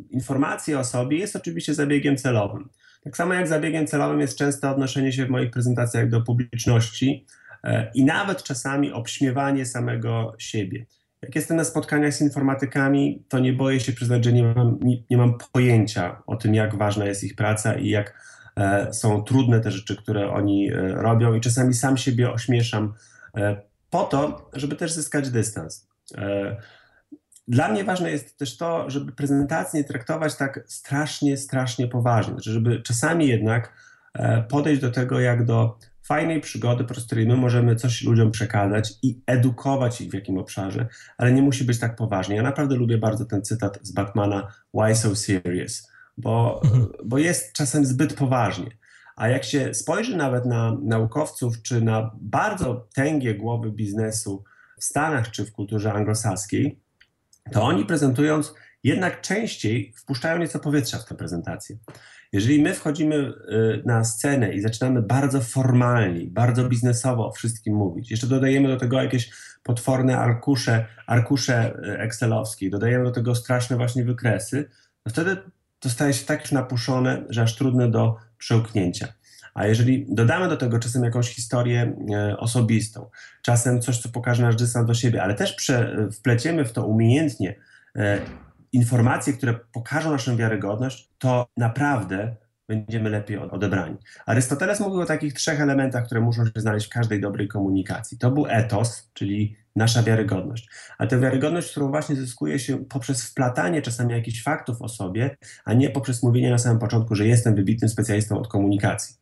[0.10, 2.70] informacji o sobie jest oczywiście zabiegiem celowym.
[3.02, 7.26] Tak samo jak zabiegiem celowym jest często odnoszenie się w moich prezentacjach do publiczności
[7.64, 10.86] e, i nawet czasami obśmiewanie samego siebie.
[11.22, 14.98] Jak jestem na spotkaniach z informatykami, to nie boję się przyznać, że nie mam, nie,
[15.10, 18.24] nie mam pojęcia o tym, jak ważna jest ich praca i jak
[18.58, 22.94] e, są trudne te rzeczy, które oni e, robią, i czasami sam siebie ośmieszam
[23.38, 25.90] e, po to, żeby też zyskać dystans.
[27.50, 32.34] Dla mnie ważne jest też to, żeby prezentację nie traktować tak strasznie, strasznie poważnie.
[32.34, 33.74] Znaczy, żeby czasami jednak
[34.14, 38.94] e, podejść do tego jak do fajnej przygody, po której my możemy coś ludziom przekazać
[39.04, 42.36] i edukować ich w jakim obszarze, ale nie musi być tak poważnie.
[42.36, 45.92] Ja naprawdę lubię bardzo ten cytat z Batmana Why so serious?
[46.18, 46.88] Bo, mhm.
[47.06, 48.72] bo jest czasem zbyt poważnie.
[49.16, 54.44] A jak się spojrzy nawet na naukowców, czy na bardzo tęgie głowy biznesu
[54.80, 56.80] w Stanach, czy w kulturze anglosaskiej,
[57.50, 61.78] to oni prezentując jednak częściej wpuszczają nieco powietrza w tę prezentację.
[62.34, 63.34] Jeżeli my wchodzimy y,
[63.86, 69.02] na scenę i zaczynamy bardzo formalnie, bardzo biznesowo o wszystkim mówić, jeszcze dodajemy do tego
[69.02, 69.32] jakieś
[69.64, 74.70] potworne arkusze, arkusze y, excelowskie, dodajemy do tego straszne właśnie wykresy,
[75.08, 75.38] wtedy
[75.80, 79.08] to staje się tak już napuszone, że aż trudne do przełknięcia.
[79.60, 83.10] A jeżeli dodamy do tego czasem jakąś historię e, osobistą,
[83.42, 87.56] czasem coś, co pokaże nasz dystans do siebie, ale też prze, wpleciemy w to umiejętnie
[87.96, 88.20] e,
[88.72, 92.36] informacje, które pokażą naszą wiarygodność, to naprawdę
[92.68, 93.98] będziemy lepiej odebrani.
[94.26, 98.18] Arystoteles mówił o takich trzech elementach, które muszą się znaleźć w każdej dobrej komunikacji.
[98.18, 100.70] To był etos, czyli nasza wiarygodność.
[100.98, 105.74] Ale tę wiarygodność, którą właśnie zyskuje się poprzez wplatanie czasami jakichś faktów o sobie, a
[105.74, 109.20] nie poprzez mówienie na samym początku, że jestem wybitnym specjalistą od komunikacji.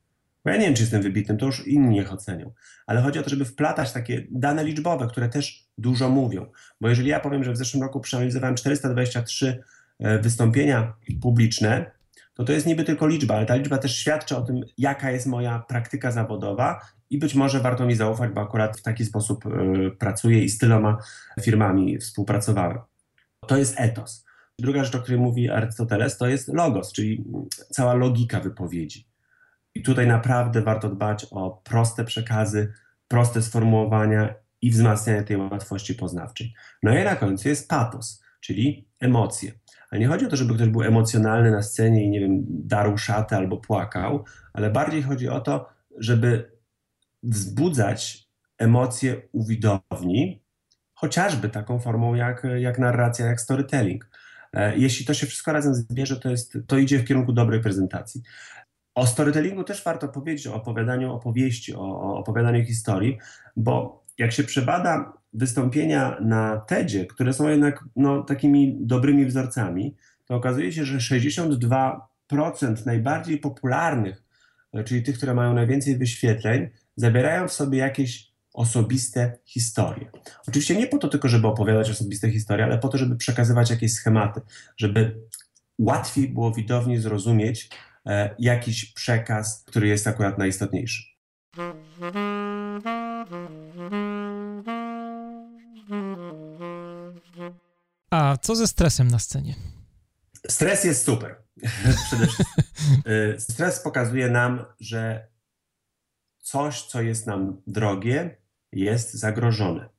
[0.47, 2.53] Bo ja nie wiem, czy jestem wybitnym, to już inni niech ocenią.
[2.85, 6.45] Ale chodzi o to, żeby wplatać takie dane liczbowe, które też dużo mówią.
[6.81, 9.63] Bo jeżeli ja powiem, że w zeszłym roku przeanalizowałem 423
[9.99, 11.91] e, wystąpienia publiczne,
[12.33, 15.25] to to jest niby tylko liczba, ale ta liczba też świadczy o tym, jaka jest
[15.25, 19.49] moja praktyka zawodowa i być może warto mi zaufać, bo akurat w taki sposób y,
[19.99, 20.97] pracuję i z tyloma
[21.41, 22.77] firmami współpracowałem.
[23.47, 24.25] To jest etos.
[24.59, 27.23] Druga rzecz, o której mówi Arystoteles, to jest logos, czyli
[27.71, 29.06] cała logika wypowiedzi.
[29.77, 32.73] I tutaj naprawdę warto dbać o proste przekazy,
[33.07, 36.53] proste sformułowania i wzmacnianie tej łatwości poznawczej.
[36.83, 39.51] No i na końcu jest patos, czyli emocje.
[39.91, 42.97] Ale nie chodzi o to, żeby ktoś był emocjonalny na scenie i nie wiem, darł
[42.97, 46.51] szatę albo płakał, ale bardziej chodzi o to, żeby
[47.23, 50.43] wzbudzać emocje u widowni,
[50.93, 54.09] chociażby taką formą jak, jak narracja, jak storytelling.
[54.53, 58.21] E, jeśli to się wszystko razem zbierze, to, jest, to idzie w kierunku dobrej prezentacji.
[58.97, 63.17] O storytellingu też warto powiedzieć, o opowiadaniu opowieści, o, o opowiadaniu historii,
[63.55, 70.35] bo jak się przebada wystąpienia na TEDzie, które są jednak no, takimi dobrymi wzorcami, to
[70.35, 71.97] okazuje się, że 62%
[72.85, 74.23] najbardziej popularnych,
[74.73, 80.11] e, czyli tych, które mają najwięcej wyświetleń, zabierają w sobie jakieś osobiste historie.
[80.47, 83.93] Oczywiście nie po to tylko, żeby opowiadać osobiste historie, ale po to, żeby przekazywać jakieś
[83.93, 84.41] schematy,
[84.77, 85.19] żeby
[85.79, 87.69] łatwiej było widowni zrozumieć,
[88.39, 91.03] jakiś przekaz, który jest akurat najistotniejszy.
[98.11, 99.55] A co ze stresem na scenie?
[100.47, 101.35] Stres jest super.
[102.07, 102.65] Przede wszystkim.
[103.05, 105.27] E, stres pokazuje nam, że
[106.39, 108.37] coś, co jest nam drogie,
[108.71, 109.89] jest zagrożone.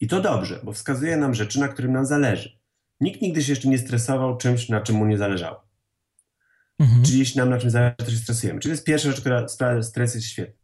[0.00, 2.58] I to dobrze, bo wskazuje nam rzeczy, na którym nam zależy.
[3.00, 5.61] Nikt nigdy się jeszcze nie stresował czymś, na czym mu nie zależało.
[6.82, 7.02] Mhm.
[7.02, 8.60] Czyli jeśli nam na czymś zależy, to się stresujemy.
[8.60, 10.54] Czyli to jest pierwsza rzecz, która sprawia, że stres jest świetny.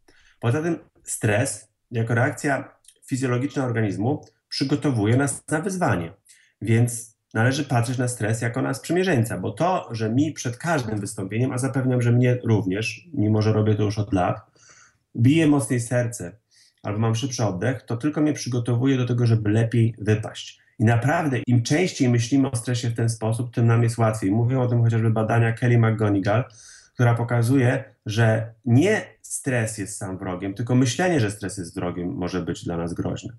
[0.40, 2.74] Poza tym stres jako reakcja
[3.07, 6.12] fizjologiczna organizmu przygotowuje nas na wyzwanie.
[6.62, 11.52] Więc należy patrzeć na stres jako na sprzymierzeńca, bo to, że mi przed każdym wystąpieniem,
[11.52, 14.37] a zapewniam, że mnie również, mimo że robię to już od lat,
[15.16, 16.38] bije mocniej serce
[16.83, 20.61] albo mam szybszy oddech, to tylko mnie przygotowuje do tego, żeby lepiej wypaść.
[20.78, 24.30] I naprawdę, im częściej myślimy o stresie w ten sposób, tym nam jest łatwiej.
[24.30, 26.44] Mówią o tym chociażby badania Kelly McGonigal,
[26.94, 32.42] która pokazuje, że nie stres jest sam wrogiem, tylko myślenie, że stres jest wrogiem, może
[32.42, 33.32] być dla nas groźne.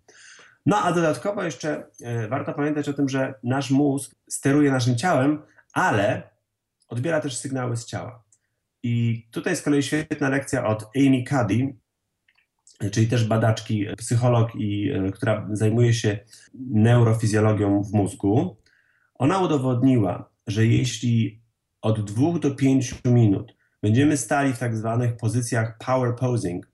[0.65, 5.41] No a dodatkowo jeszcze e, warto pamiętać o tym, że nasz mózg steruje naszym ciałem,
[5.73, 6.21] ale
[6.87, 8.23] odbiera też sygnały z ciała.
[8.83, 11.73] I tutaj z kolei świetna lekcja od Amy Cuddy,
[12.91, 16.19] czyli też badaczki, psycholog, i, e, która zajmuje się
[16.53, 18.57] neurofizjologią w mózgu.
[19.15, 21.41] Ona udowodniła, że jeśli
[21.81, 26.71] od 2 do 5 minut będziemy stali w tak zwanych pozycjach power posing,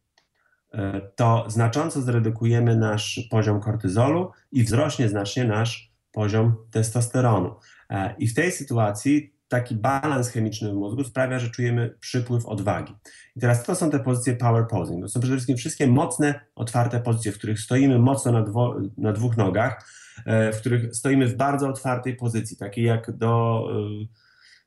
[0.74, 7.56] e, to znacząco zredukujemy nasz poziom kortyzolu i wzrośnie znacznie nasz poziom testosteronu.
[7.90, 12.94] E, I w tej sytuacji taki balans chemiczny w mózgu sprawia, że czujemy przypływ odwagi.
[13.36, 15.04] I teraz to są te pozycje power posing.
[15.04, 19.14] To są przede wszystkim wszystkie mocne, otwarte pozycje, w których stoimy mocno na, dwo, na
[19.14, 19.90] dwóch nogach,
[20.26, 23.64] e, w których stoimy w bardzo otwartej pozycji, takiej jak do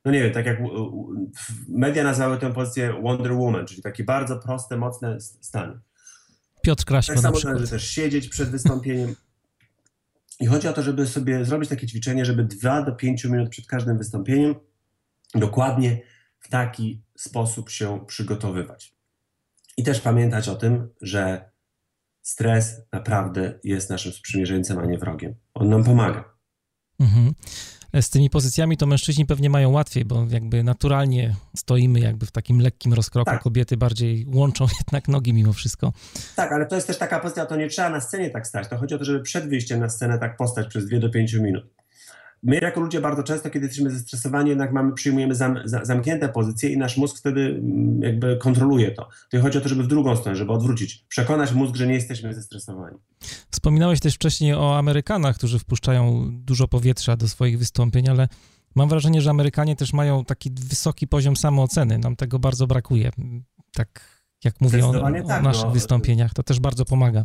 [0.05, 0.59] no nie wiem, tak jak
[1.69, 5.79] media nazywały tę pozycję Wonder Woman, czyli takie bardzo proste, mocne stany.
[6.63, 9.15] Piotr Kraśko tak samo należy też siedzieć przed wystąpieniem.
[10.41, 13.67] I chodzi o to, żeby sobie zrobić takie ćwiczenie, żeby 2 do 5 minut przed
[13.67, 14.55] każdym wystąpieniem
[15.35, 16.01] dokładnie
[16.41, 18.95] w taki sposób się przygotowywać.
[19.77, 21.51] I też pamiętać o tym, że
[22.23, 25.35] stres naprawdę jest naszym sprzymierzeńcem, a nie wrogiem.
[25.55, 26.25] On nam pomaga.
[27.01, 27.35] Mhm
[27.95, 32.61] z tymi pozycjami to mężczyźni pewnie mają łatwiej, bo jakby naturalnie stoimy jakby w takim
[32.61, 33.43] lekkim rozkroku, tak.
[33.43, 35.93] kobiety bardziej łączą jednak nogi mimo wszystko.
[36.37, 38.77] Tak, ale to jest też taka pozycja, to nie trzeba na scenie tak stać, to
[38.77, 41.65] chodzi o to, żeby przed wyjściem na scenę tak postać przez 2 do 5 minut.
[42.43, 46.79] My jako ludzie bardzo często, kiedy jesteśmy zestresowani, jednak mamy, przyjmujemy zam, zamknięte pozycje i
[46.79, 49.09] nasz mózg wtedy mm, jakby kontroluje to.
[49.31, 52.35] To chodzi o to, żeby w drugą stronę, żeby odwrócić, przekonać mózg, że nie jesteśmy
[52.35, 52.97] zestresowani.
[53.51, 58.29] Wspominałeś też wcześniej o Amerykanach, którzy wpuszczają dużo powietrza do swoich wystąpień, ale
[58.75, 61.99] mam wrażenie, że Amerykanie też mają taki wysoki poziom samooceny.
[61.99, 63.11] Nam tego bardzo brakuje.
[63.73, 65.71] Tak jak mówię o, o tak, naszych no.
[65.71, 67.25] wystąpieniach, to też bardzo pomaga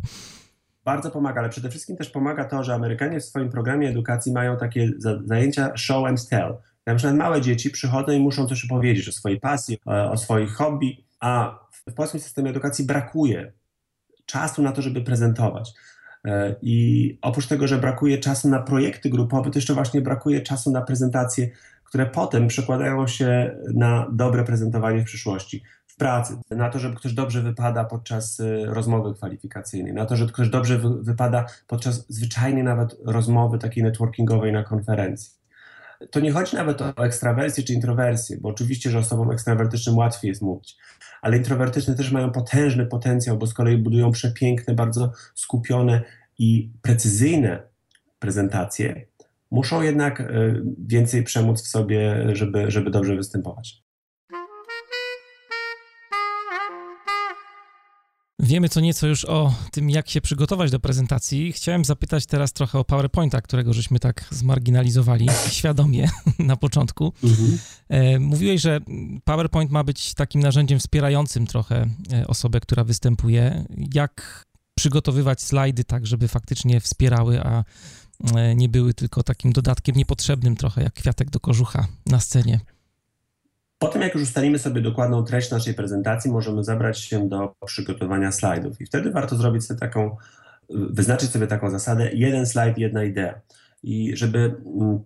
[0.84, 4.56] bardzo pomaga, ale przede wszystkim też pomaga to, że Amerykanie w swoim programie edukacji mają
[4.56, 4.90] takie
[5.24, 6.56] zajęcia show and tell.
[6.86, 9.78] Na przykład małe dzieci przychodzą i muszą coś opowiedzieć o swojej pasji,
[10.10, 13.52] o swoich hobby, a w polskim systemie edukacji brakuje
[14.26, 15.72] czasu na to, żeby prezentować.
[16.24, 20.70] E, I oprócz tego, że brakuje czasu na projekty grupowe, to jeszcze właśnie brakuje czasu
[20.70, 21.50] na prezentacje,
[21.84, 25.62] które potem przekładają się na dobre prezentowanie w przyszłości
[25.94, 30.26] w pracy, na to, że ktoś dobrze wypada podczas y, rozmowy kwalifikacyjnej, na to, że
[30.26, 35.32] ktoś dobrze wy, wypada podczas zwyczajnej nawet rozmowy takiej networkingowej na konferencji.
[36.10, 40.42] To nie chodzi nawet o ekstrawersję czy introwersję, bo oczywiście, że osobom ekstrawertycznym łatwiej jest
[40.42, 40.76] mówić,
[41.22, 46.02] ale introwertyczne też mają potężny potencjał, bo z kolei budują przepiękne, bardzo skupione
[46.38, 47.62] i precyzyjne
[48.18, 49.06] prezentacje.
[49.50, 53.83] Muszą jednak y, więcej przemóc w sobie, żeby, żeby dobrze występować.
[58.44, 61.52] Wiemy co nieco już o tym, jak się przygotować do prezentacji.
[61.52, 67.12] Chciałem zapytać teraz trochę o PowerPointa, którego żeśmy tak zmarginalizowali świadomie na początku.
[67.24, 67.58] Mhm.
[67.88, 68.80] E, mówiłeś, że
[69.24, 73.64] PowerPoint ma być takim narzędziem wspierającym trochę e, osobę, która występuje.
[73.94, 74.44] Jak
[74.78, 77.64] przygotowywać slajdy tak, żeby faktycznie wspierały, a
[78.34, 82.60] e, nie były tylko takim dodatkiem niepotrzebnym trochę, jak kwiatek do kożucha na scenie?
[83.78, 88.32] Po tym, jak już ustalimy sobie dokładną treść naszej prezentacji, możemy zabrać się do przygotowania
[88.32, 88.80] slajdów.
[88.80, 90.16] I wtedy warto zrobić sobie taką,
[90.70, 93.40] wyznaczyć sobie taką zasadę: jeden slajd, jedna idea.
[93.82, 94.54] I żeby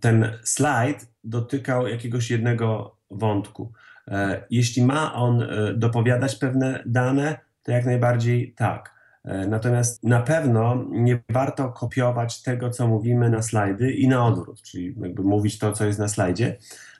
[0.00, 3.72] ten slajd dotykał jakiegoś jednego wątku.
[4.08, 8.94] E, jeśli ma on e, dopowiadać pewne dane, to jak najbardziej tak.
[9.24, 14.62] E, natomiast na pewno nie warto kopiować tego, co mówimy na slajdy i na odwrót,
[14.62, 16.56] czyli jakby mówić to, co jest na slajdzie,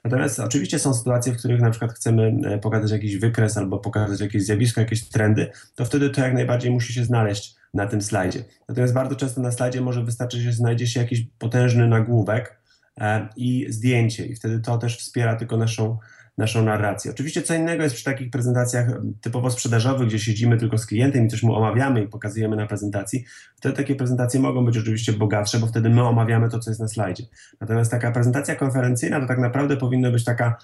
[0.08, 4.20] Natomiast oczywiście są sytuacje, w których na przykład chcemy e, pokazać jakiś wykres albo pokazać
[4.20, 8.44] jakieś zjawisko, jakieś trendy, to wtedy to jak najbardziej musi się znaleźć na tym slajdzie.
[8.68, 12.60] Natomiast bardzo często na slajdzie może wystarczyć, że znajdzie się jakiś potężny nagłówek
[13.00, 15.98] e, i zdjęcie i wtedy to też wspiera tylko naszą
[16.38, 17.10] naszą narrację.
[17.10, 18.86] Oczywiście co innego jest przy takich prezentacjach
[19.20, 23.24] typowo sprzedażowych, gdzie siedzimy tylko z klientem i coś mu omawiamy i pokazujemy na prezentacji.
[23.56, 26.88] Wtedy takie prezentacje mogą być oczywiście bogatsze, bo wtedy my omawiamy to, co jest na
[26.88, 27.24] slajdzie.
[27.60, 30.56] Natomiast taka prezentacja konferencyjna to tak naprawdę powinna być taka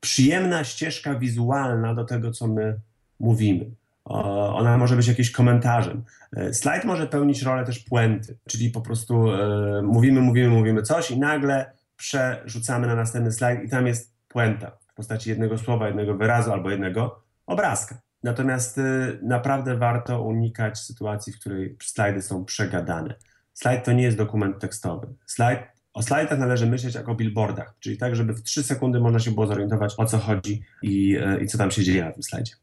[0.00, 2.80] przyjemna ścieżka wizualna do tego, co my
[3.20, 3.70] mówimy.
[4.04, 6.04] ona może być jakimś komentarzem.
[6.36, 11.10] E, slajd może pełnić rolę też puenty, czyli po prostu e, mówimy, mówimy, mówimy coś
[11.10, 16.52] i nagle przerzucamy na następny slajd i tam jest puenta postaci jednego słowa, jednego wyrazu
[16.52, 18.00] albo jednego obrazka.
[18.22, 23.14] Natomiast e, naprawdę warto unikać sytuacji, w której slajdy są przegadane.
[23.54, 25.06] Slajd to nie jest dokument tekstowy.
[25.26, 25.60] Slajd,
[25.92, 29.30] o slajdach należy myśleć jak o billboardach, czyli tak, żeby w 3 sekundy można się
[29.30, 32.54] było zorientować o co chodzi i, i co tam się dzieje na tym slajdzie.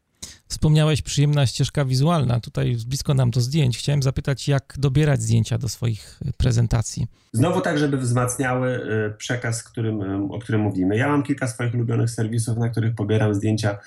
[0.48, 2.40] Wspomniałeś przyjemna ścieżka wizualna.
[2.40, 3.78] Tutaj blisko nam do zdjęć.
[3.78, 7.06] Chciałem zapytać, jak dobierać zdjęcia do swoich e, prezentacji.
[7.32, 10.96] Znowu tak, żeby wzmacniały e, przekaz, którym, e, o którym mówimy.
[10.96, 13.78] Ja mam kilka swoich ulubionych serwisów, na których pobieram zdjęcia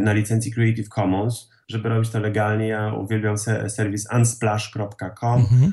[0.00, 1.50] na licencji Creative Commons.
[1.68, 3.38] Żeby robić to legalnie, ja uwielbiam
[3.68, 5.72] serwis unsplash.com, mhm.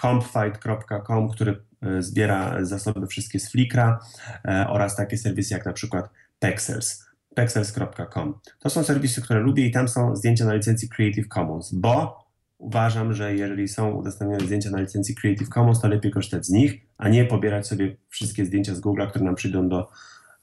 [0.00, 1.62] compfight.com, który
[2.00, 4.00] zbiera zasoby wszystkie z Flickra
[4.68, 7.07] oraz takie serwisy jak na przykład Pexels
[7.38, 8.34] pexels.com.
[8.58, 12.24] To są serwisy, które lubię i tam są zdjęcia na licencji Creative Commons, bo
[12.58, 16.80] uważam, że jeżeli są udostępnione zdjęcia na licencji Creative Commons, to lepiej korzystać z nich,
[16.96, 19.90] a nie pobierać sobie wszystkie zdjęcia z Google, które nam przyjdą do,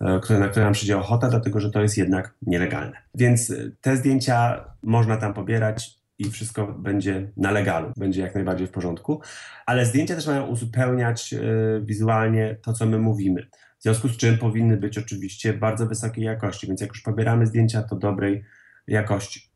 [0.02, 2.98] e, na które nam przyjdzie ochota, dlatego że to jest jednak nielegalne.
[3.16, 8.68] Więc e, te zdjęcia można tam pobierać i wszystko będzie na legalu, będzie jak najbardziej
[8.68, 9.22] w porządku,
[9.66, 11.40] ale zdjęcia też mają uzupełniać e,
[11.82, 13.48] wizualnie to, co my mówimy.
[13.80, 17.84] W związku z czym powinny być oczywiście bardzo wysokiej jakości, więc jak już pobieramy zdjęcia,
[17.84, 18.44] to dobrej
[18.88, 19.50] jakości.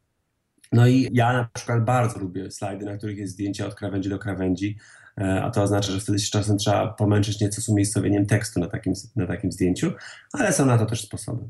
[0.72, 4.20] No i ja na przykład bardzo lubię slajdy, na których jest zdjęcie od krawędzi do
[4.20, 4.78] krawędzi,
[5.18, 8.68] e, a to oznacza, że wtedy się czasem trzeba pomęczyć nieco z umiejscowieniem tekstu na
[8.68, 9.92] takim, na takim zdjęciu,
[10.34, 11.50] ale są na to też sposoby.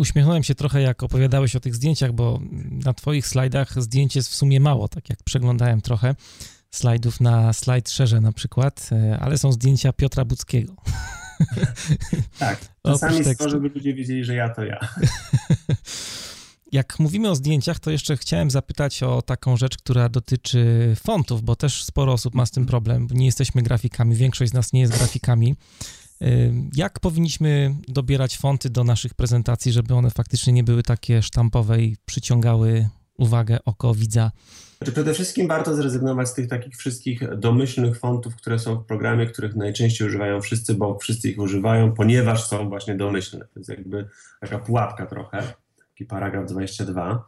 [0.00, 2.40] Uśmiechnąłem się trochę, jak opowiadałeś o tych zdjęciach, bo
[2.70, 6.14] na Twoich slajdach zdjęć jest w sumie mało, tak jak przeglądałem trochę
[6.70, 10.76] slajdów na slajd szerze na przykład, e, ale są zdjęcia Piotra Budzkiego.
[12.38, 14.78] tak, czasami jest to, żeby ludzie wiedzieli, że ja to ja.
[16.72, 21.56] Jak mówimy o zdjęciach, to jeszcze chciałem zapytać o taką rzecz, która dotyczy fontów, bo
[21.56, 23.06] też sporo osób ma z tym problem.
[23.10, 25.56] Nie jesteśmy grafikami, większość z nas nie jest grafikami.
[26.74, 31.96] Jak powinniśmy dobierać fonty do naszych prezentacji, żeby one faktycznie nie były takie sztampowe i
[32.04, 34.32] przyciągały uwagę oko widza?
[34.92, 39.56] Przede wszystkim warto zrezygnować z tych takich wszystkich domyślnych fontów, które są w programie, których
[39.56, 43.44] najczęściej używają wszyscy, bo wszyscy ich używają, ponieważ są właśnie domyślne.
[43.54, 44.08] To jest jakby
[44.40, 45.52] taka pułapka trochę,
[45.90, 47.24] taki paragraf 22.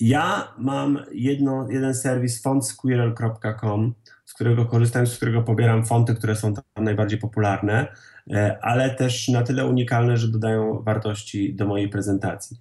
[0.00, 3.94] Ja mam jedno, jeden serwis fontsquirrel.com,
[4.24, 7.86] z którego korzystam, z którego pobieram fonty, które są tam najbardziej popularne,
[8.30, 12.56] e, ale też na tyle unikalne, że dodają wartości do mojej prezentacji.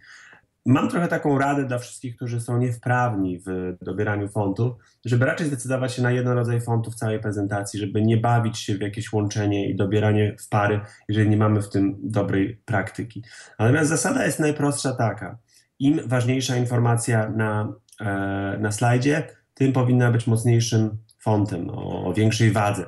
[0.65, 4.75] Mam trochę taką radę dla wszystkich, którzy są niewprawni w dobieraniu fontów,
[5.05, 8.75] żeby raczej zdecydować się na jeden rodzaj fontu w całej prezentacji, żeby nie bawić się
[8.75, 10.79] w jakieś łączenie i dobieranie w pary,
[11.09, 13.23] jeżeli nie mamy w tym dobrej praktyki.
[13.59, 15.37] Natomiast zasada jest najprostsza taka.
[15.79, 22.51] Im ważniejsza informacja na, e, na slajdzie, tym powinna być mocniejszym fontem, o, o większej
[22.51, 22.85] wadze.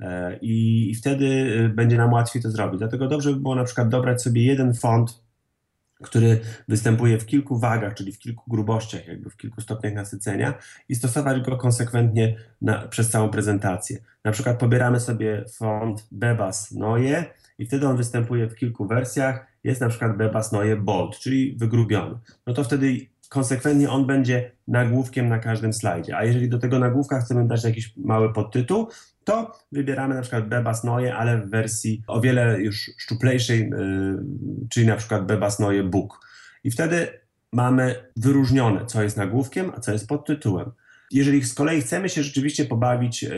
[0.00, 2.78] E, I, I wtedy e, będzie nam łatwiej to zrobić.
[2.78, 5.22] Dlatego dobrze by było na przykład dobrać sobie jeden font,
[6.02, 10.54] który występuje w kilku wagach, czyli w kilku grubościach, jakby w kilku stopniach nasycenia
[10.88, 13.98] i stosować go konsekwentnie na, przez całą prezentację.
[14.24, 17.24] Na przykład pobieramy sobie font Bebas Neue
[17.58, 19.46] i wtedy on występuje w kilku wersjach.
[19.64, 22.18] Jest na przykład Bebas Neue Bold, czyli wygrubiony.
[22.46, 26.16] No to wtedy konsekwentnie on będzie nagłówkiem na każdym slajdzie.
[26.16, 28.88] A jeżeli do tego nagłówka chcemy dać jakiś mały podtytuł,
[29.24, 34.24] to wybieramy na przykład Bebas Neue, ale w wersji o wiele już szczuplejszej, yy,
[34.70, 36.20] czyli na przykład Bebas Neue Book.
[36.64, 37.08] I wtedy
[37.52, 40.72] mamy wyróżnione, co jest nagłówkiem, a co jest podtytułem.
[41.10, 43.30] Jeżeli z kolei chcemy się rzeczywiście pobawić yy,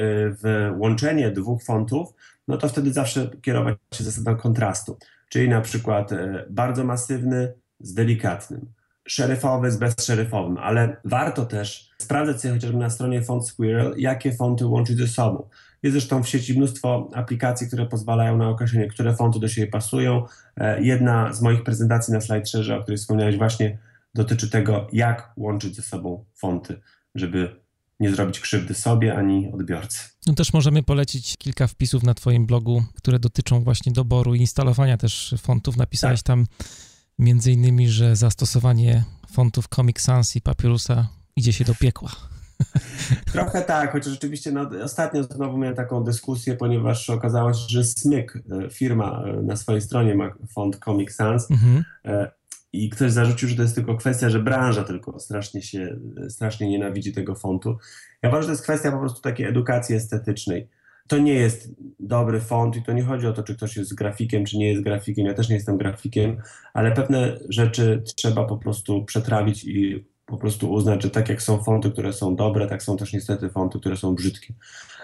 [0.42, 2.14] w łączenie dwóch fontów,
[2.49, 7.95] no to wtedy zawsze kierować się zasadą kontrastu, czyli na przykład yy, bardzo masywny z
[7.95, 8.72] delikatnym
[9.09, 14.66] szeryfowy z bezszeryfowym, ale warto też sprawdzać sobie chociażby na stronie Font Squirrel, jakie fonty
[14.66, 15.49] łączyć ze sobą.
[15.82, 20.24] Jest zresztą w sieci mnóstwo aplikacji, które pozwalają na określenie, które fonty do siebie pasują.
[20.57, 23.78] E, jedna z moich prezentacji na SlideShare, o której wspomniałeś właśnie,
[24.14, 26.80] dotyczy tego, jak łączyć ze sobą fonty,
[27.14, 27.61] żeby
[28.03, 29.98] nie zrobić krzywdy sobie ani odbiorcy.
[30.26, 34.96] No też możemy polecić kilka wpisów na Twoim blogu, które dotyczą właśnie doboru i instalowania
[34.96, 35.76] też fontów.
[35.76, 36.26] Napisałeś tak.
[36.26, 36.46] tam
[37.18, 42.11] między innymi, że zastosowanie fontów Comic Sans i Papyrusa idzie się do piekła.
[43.32, 48.36] Trochę tak, chociaż rzeczywiście no, ostatnio znowu miałem taką dyskusję, ponieważ okazało się, że Smyk,
[48.36, 51.84] e, firma e, na swojej stronie ma font Comic Sans mhm.
[52.72, 55.96] I ktoś zarzucił, że to jest tylko kwestia, że branża tylko strasznie się,
[56.28, 57.78] strasznie nienawidzi tego fontu.
[58.22, 60.68] Ja uważam, że to jest kwestia po prostu takiej edukacji estetycznej
[61.08, 61.70] to nie jest
[62.00, 64.82] dobry font i to nie chodzi o to, czy ktoś jest grafikiem, czy nie jest
[64.82, 65.26] grafikiem.
[65.26, 66.36] Ja też nie jestem grafikiem,
[66.74, 71.62] ale pewne rzeczy trzeba po prostu przetrawić i po prostu uznać, że tak jak są
[71.62, 74.54] fonty, które są dobre, tak są też niestety fonty, które są brzydkie.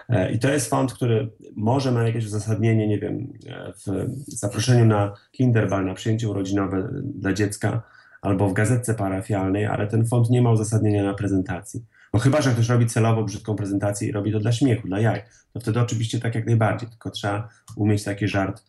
[0.08, 4.84] E, I to jest font, który może ma jakieś uzasadnienie, nie wiem, e, w zaproszeniu
[4.84, 7.82] na Kinderball, na przyjęcie urodzinowe dla dziecka
[8.22, 11.84] albo w gazetce parafialnej, ale ten font nie ma uzasadnienia na prezentacji.
[12.14, 15.22] No chyba, że ktoś robi celowo brzydką prezentację i robi to dla śmiechu, dla jaj,
[15.52, 18.64] to wtedy oczywiście tak jak najbardziej, tylko trzeba umieć taki żart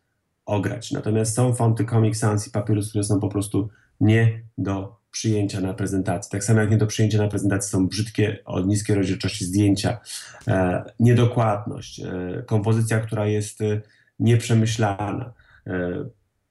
[0.46, 0.92] ograć.
[0.92, 3.70] Natomiast są fonty Comic Sans i Papyrus, które są po prostu
[4.00, 6.32] nie do przyjęcia na prezentacji.
[6.32, 10.00] Tak samo jak nie do przyjęcia na prezentacji są brzydkie, o niskiej rozdzielczości zdjęcia,
[10.48, 13.82] e, niedokładność, e, kompozycja, która jest e,
[14.20, 15.34] nieprzemyślana,
[15.68, 16.06] e,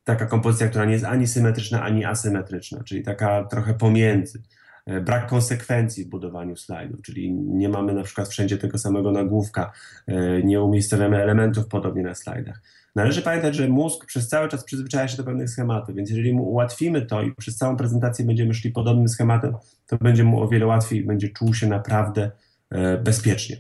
[0.04, 4.42] taka kompozycja, która nie jest ani symetryczna, ani asymetryczna, czyli taka trochę pomiędzy.
[4.88, 9.72] E, brak konsekwencji w budowaniu slajdów, czyli nie mamy na przykład wszędzie tego samego nagłówka,
[10.06, 12.60] e, nie umiejscowiamy elementów podobnie na slajdach.
[12.96, 16.50] Należy pamiętać, że mózg przez cały czas przyzwyczaja się do pewnych schematów, więc jeżeli mu
[16.50, 19.54] ułatwimy to i przez całą prezentację będziemy szli podobnym schematem,
[19.86, 22.30] to będzie mu o wiele łatwiej i będzie czuł się naprawdę
[22.70, 23.56] e, bezpiecznie.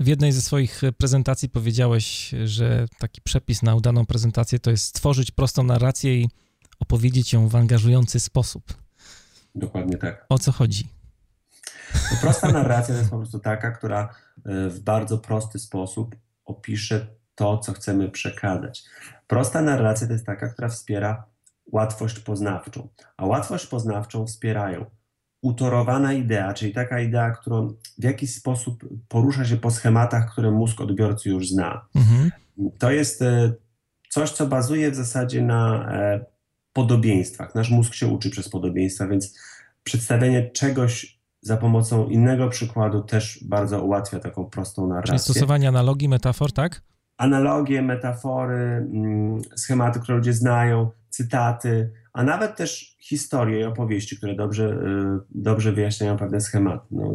[0.00, 5.30] W jednej ze swoich prezentacji powiedziałeś, że taki przepis na udaną prezentację to jest stworzyć
[5.30, 6.28] prostą narrację i
[6.80, 8.74] opowiedzieć ją w angażujący sposób.
[9.54, 10.26] Dokładnie tak.
[10.28, 10.99] O co chodzi?
[12.20, 14.08] Prosta narracja to jest po prostu taka, która
[14.44, 18.84] e, w bardzo prosty sposób opisze to, co chcemy przekazać.
[19.26, 21.24] Prosta narracja to jest taka, która wspiera
[21.72, 24.86] łatwość poznawczą, a łatwość poznawczą wspierają
[25.42, 30.80] utorowana idea, czyli taka idea, którą w jakiś sposób porusza się po schematach, które mózg
[30.80, 31.86] odbiorcy już zna.
[31.94, 32.30] Mhm.
[32.78, 33.52] To jest e,
[34.08, 36.24] coś, co bazuje w zasadzie na e,
[36.72, 37.54] podobieństwach.
[37.54, 39.38] Nasz mózg się uczy przez podobieństwa, więc
[39.84, 45.08] przedstawienie czegoś za pomocą innego przykładu też bardzo ułatwia taką prostą narrację.
[45.08, 46.82] Czyli stosowanie analogii, metafor, tak?
[47.16, 54.34] Analogie, metafory, mm, schematy, które ludzie znają, cytaty, a nawet też historie i opowieści, które
[54.34, 56.86] dobrze, y, dobrze wyjaśniają pewne schematy.
[56.90, 57.14] No,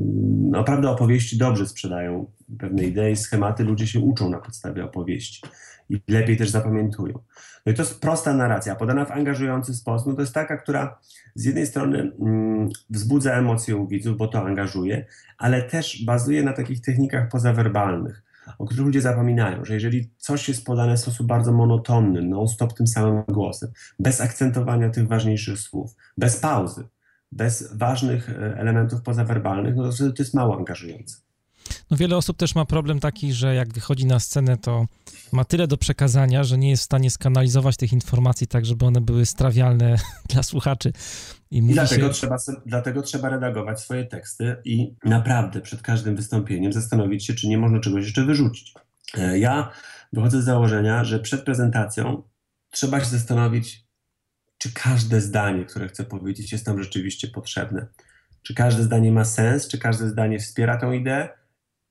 [0.50, 5.42] naprawdę opowieści dobrze sprzedają pewne idee, schematy, ludzie się uczą na podstawie opowieści
[5.90, 7.20] i lepiej też zapamiętują.
[7.66, 10.08] No i to jest prosta narracja, podana w angażujący sposób.
[10.08, 11.00] No to jest taka, która
[11.36, 15.06] z jednej strony mm, wzbudza emocje u widzów, bo to angażuje,
[15.38, 18.24] ale też bazuje na takich technikach pozawerbalnych,
[18.60, 22.88] o których ludzie zapominają, że jeżeli coś jest podane w sposób bardzo monotonny, non-stop tym
[22.88, 26.88] samym głosem, bez akcentowania tych ważniejszych słów, bez pauzy,
[27.32, 31.25] bez ważnych e, elementów pozawerbalnych, no to to jest mało angażujące.
[31.92, 34.86] No wiele osób też ma problem taki, że jak wychodzi na scenę, to
[35.32, 39.02] ma tyle do przekazania, że nie jest w stanie skanalizować tych informacji tak, żeby one
[39.02, 39.96] były strawialne
[40.30, 40.94] dla słuchaczy.
[41.52, 42.14] I, I dlatego, się...
[42.14, 47.58] trzeba, dlatego trzeba redagować swoje teksty i naprawdę przed każdym wystąpieniem zastanowić się, czy nie
[47.58, 48.74] można czegoś jeszcze wyrzucić.
[49.18, 49.72] E, ja
[50.14, 52.24] wychodzę z założenia, że przed prezentacją
[52.72, 53.86] trzeba się zastanowić,
[54.58, 57.88] czy każde zdanie, które chcę powiedzieć, jest tam rzeczywiście potrzebne.
[58.42, 61.30] Czy każde zdanie ma sens, czy każde zdanie wspiera tę ideę,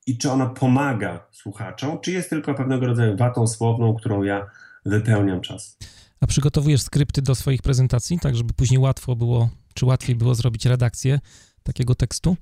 [0.05, 4.45] i czy ona pomaga słuchaczom, czy jest tylko pewnego rodzaju watą słowną, którą ja
[4.85, 5.77] wypełniam czas.
[6.21, 10.65] A przygotowujesz skrypty do swoich prezentacji, tak żeby później łatwo było, czy łatwiej było zrobić
[10.65, 11.19] redakcję
[11.63, 12.37] takiego tekstu?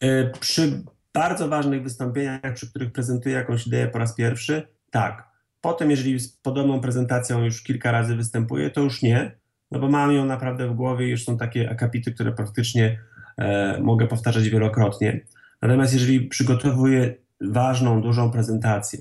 [0.00, 0.82] E, przy
[1.14, 5.28] bardzo ważnych wystąpieniach, przy których prezentuję jakąś ideę po raz pierwszy, tak.
[5.60, 9.38] Potem, jeżeli z podobną prezentacją już kilka razy występuję, to już nie,
[9.70, 12.98] no bo mam ją naprawdę w głowie i już są takie akapity, które praktycznie
[13.36, 15.20] e, mogę powtarzać wielokrotnie.
[15.62, 18.98] Natomiast jeżeli przygotowuję ważną, dużą prezentację,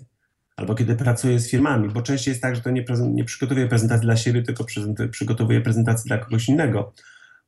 [0.55, 4.05] albo kiedy pracuję z firmami, bo częściej jest tak, że to nie, nie przygotowuję prezentacji
[4.05, 4.65] dla siebie, tylko
[5.11, 6.93] przygotowuję prezentację dla kogoś innego,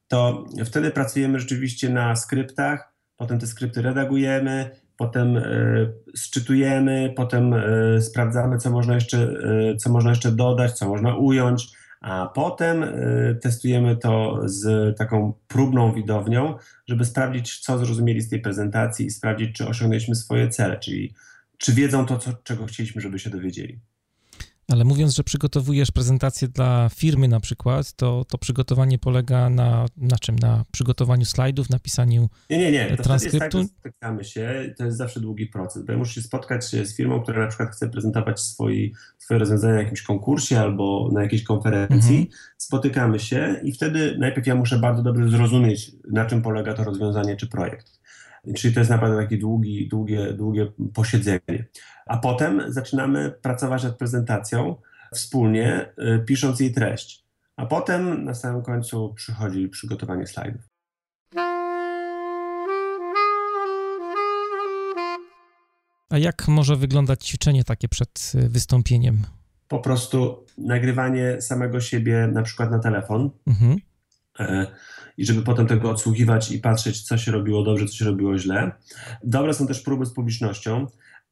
[0.07, 8.01] to wtedy pracujemy rzeczywiście na skryptach, potem te skrypty redagujemy, potem y, sczytujemy, potem y,
[8.01, 11.67] sprawdzamy, co można, jeszcze, y, co można jeszcze dodać, co można ująć,
[12.05, 18.41] a potem y, testujemy to z taką próbną widownią, żeby sprawdzić, co zrozumieli z tej
[18.41, 21.13] prezentacji i sprawdzić, czy osiągnęliśmy swoje cele, czyli
[21.57, 23.79] czy wiedzą to, co, czego chcieliśmy, żeby się dowiedzieli.
[24.71, 30.17] Ale mówiąc, że przygotowujesz prezentację dla firmy na przykład, to, to przygotowanie polega na, na
[30.17, 30.35] czym?
[30.39, 32.97] Na przygotowaniu slajdów, napisaniu nie, nie, nie.
[32.97, 33.57] To transkryptu?
[33.57, 36.95] Jest tak, spotykamy się, to jest zawsze długi proces, bo ja muszę się spotkać z
[36.95, 41.43] firmą, która na przykład chce prezentować swoi, swoje rozwiązania na jakimś konkursie albo na jakiejś
[41.43, 42.17] konferencji.
[42.17, 42.25] Mhm.
[42.57, 47.35] Spotykamy się i wtedy najpierw ja muszę bardzo dobrze zrozumieć, na czym polega to rozwiązanie
[47.35, 48.04] czy projekt.
[48.55, 51.65] Czyli to jest naprawdę takie długi, długie, długie posiedzenie.
[52.05, 54.75] A potem zaczynamy pracować nad prezentacją
[55.13, 57.25] wspólnie, y, pisząc jej treść.
[57.55, 60.61] A potem na samym końcu przychodzi przygotowanie slajdów.
[66.09, 69.25] A jak może wyglądać ćwiczenie takie przed y, wystąpieniem?
[69.67, 73.29] po prostu nagrywanie samego siebie na przykład na telefon.
[73.47, 73.77] Mhm.
[74.39, 74.67] E,
[75.17, 78.71] I żeby potem tego odsłuchiwać i patrzeć, co się robiło dobrze, co się robiło źle.
[79.23, 80.87] Dobre są też próby z publicznością,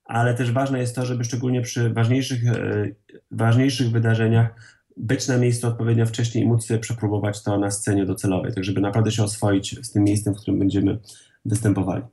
[0.05, 2.87] ale też ważne jest to, żeby szczególnie przy ważniejszych, e,
[3.31, 4.49] ważniejszych wydarzeniach
[4.97, 8.81] być na miejscu odpowiednio wcześniej i móc sobie przepróbować to na scenie docelowej, tak żeby
[8.81, 10.99] naprawdę się oswoić z tym miejscem, w którym będziemy
[11.45, 12.03] występowali.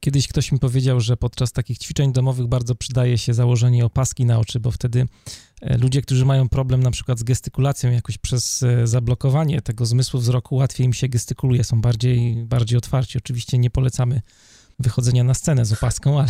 [0.00, 4.38] Kiedyś ktoś mi powiedział, że podczas takich ćwiczeń domowych bardzo przydaje się założenie opaski na
[4.38, 5.06] oczy, bo wtedy
[5.62, 10.20] e, ludzie, którzy mają problem na przykład z gestykulacją, jakoś przez e, zablokowanie tego zmysłu
[10.20, 13.18] wzroku, łatwiej im się gestykuluje, są bardziej, bardziej otwarci.
[13.18, 14.22] Oczywiście nie polecamy
[14.78, 16.28] wychodzenia na scenę z opaską, ale...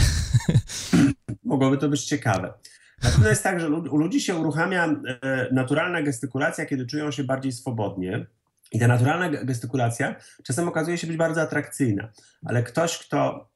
[1.44, 2.54] Mogłoby to być ciekawe.
[3.02, 7.24] Na pewno jest tak, że u ludzi się uruchamia e, naturalna gestykulacja, kiedy czują się
[7.24, 8.26] bardziej swobodnie.
[8.72, 12.12] I ta naturalna gestykulacja czasem okazuje się być bardzo atrakcyjna,
[12.44, 13.48] ale ktoś, kto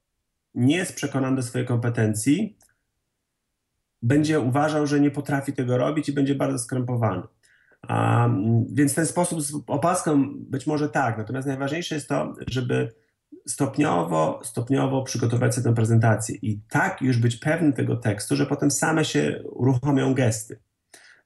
[0.53, 2.57] nie jest przekonany do swojej kompetencji,
[4.01, 7.21] będzie uważał, że nie potrafi tego robić i będzie bardzo skrępowany.
[7.87, 8.29] A,
[8.73, 12.91] więc ten sposób z opaską być może tak, natomiast najważniejsze jest to, żeby
[13.47, 18.71] stopniowo, stopniowo przygotować sobie tę prezentację i tak już być pewny tego tekstu, że potem
[18.71, 20.59] same się uruchomią gesty.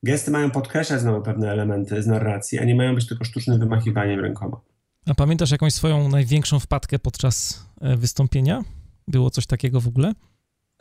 [0.03, 4.19] Gesty mają podkreślać znowu pewne elementy z narracji, a nie mają być tylko sztucznym wymachiwaniem
[4.19, 4.61] rękoma.
[5.07, 8.63] A pamiętasz jakąś swoją największą wpadkę podczas e, wystąpienia?
[9.07, 10.13] Było coś takiego w ogóle?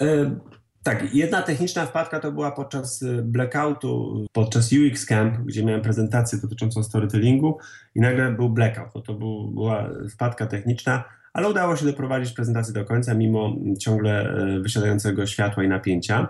[0.03, 0.37] E,
[0.83, 6.39] tak, jedna techniczna wpadka to była podczas e, blackoutu, podczas UX Camp, gdzie miałem prezentację
[6.39, 7.59] dotyczącą storytellingu
[7.95, 8.95] i nagle był blackout.
[8.95, 14.31] No to był, była wpadka techniczna, ale udało się doprowadzić prezentację do końca, mimo ciągle
[14.31, 16.29] e, wysiadającego światła i napięcia.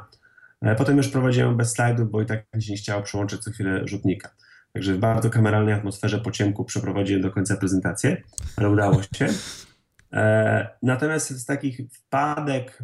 [0.78, 3.88] Potem już prowadziłem bez slajdów, bo i tak mi się nie chciało przełączyć co chwilę
[3.88, 4.30] rzutnika.
[4.72, 8.22] Także w bardzo kameralnej atmosferze po ciemku przeprowadziłem do końca prezentację,
[8.56, 9.28] ale udało się.
[10.14, 12.82] E, natomiast z takich wpadek,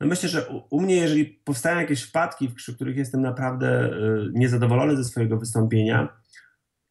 [0.00, 3.90] no myślę, że u, mnie, jeżeli powstają jakieś wpadki, przy których jestem naprawdę e,
[4.32, 6.08] niezadowolony ze swojego wystąpienia.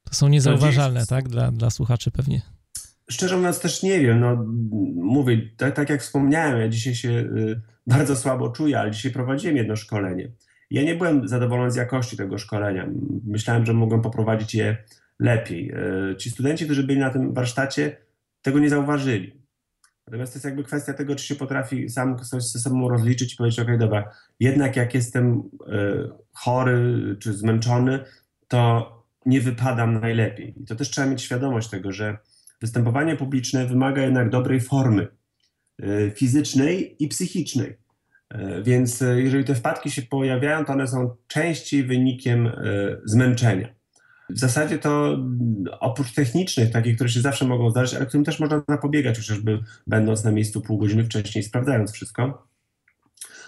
[0.03, 1.29] To są niezauważalne, to tak?
[1.29, 2.41] Dla, dla słuchaczy pewnie.
[3.09, 4.19] Szczerze mówiąc, też nie wiem.
[4.19, 4.45] No,
[4.95, 9.57] mówię, tak, tak jak wspomniałem, ja dzisiaj się y, bardzo słabo czuję, ale dzisiaj prowadziłem
[9.57, 10.31] jedno szkolenie.
[10.71, 12.87] Ja nie byłem zadowolony z jakości tego szkolenia.
[13.25, 14.77] Myślałem, że mogłem poprowadzić je
[15.19, 15.71] lepiej.
[16.11, 17.97] Y, ci studenci, którzy byli na tym warsztacie,
[18.41, 19.47] tego nie zauważyli.
[20.07, 23.37] Natomiast to jest jakby kwestia tego, czy się potrafi sam coś ze sobą rozliczyć i
[23.37, 27.99] powiedzieć, ok, dobra, jednak jak jestem y, chory czy zmęczony,
[28.47, 28.91] to
[29.25, 30.61] nie wypadam najlepiej.
[30.61, 32.17] I to też trzeba mieć świadomość tego, że
[32.61, 35.07] występowanie publiczne wymaga jednak dobrej formy
[35.83, 37.77] y, fizycznej i psychicznej.
[38.33, 42.51] Y, więc jeżeli te wpadki się pojawiają, to one są częściej wynikiem
[43.05, 43.76] zmęczenia.
[44.29, 45.17] W zasadzie to
[45.79, 50.23] oprócz technicznych, takich, które się zawsze mogą zdarzyć, ale którym też można zapobiegać, chociażby będąc
[50.23, 52.47] na miejscu pół godziny wcześniej, sprawdzając wszystko.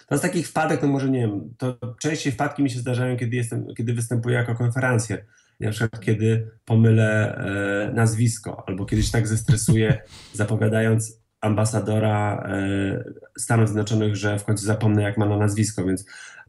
[0.08, 3.36] To z takich wpadek, no może nie wiem, to częściej wpadki mi się zdarzają, kiedy,
[3.36, 5.26] jestem, kiedy występuję jako konferencję.
[5.60, 10.02] Na przykład, kiedy pomylę e, nazwisko, albo kiedyś tak zestresuję,
[10.34, 13.04] zapowiadając ambasadora e,
[13.38, 15.86] Stanów Zjednoczonych, że w końcu zapomnę, jak ma na nazwisko.
[15.86, 16.06] Więc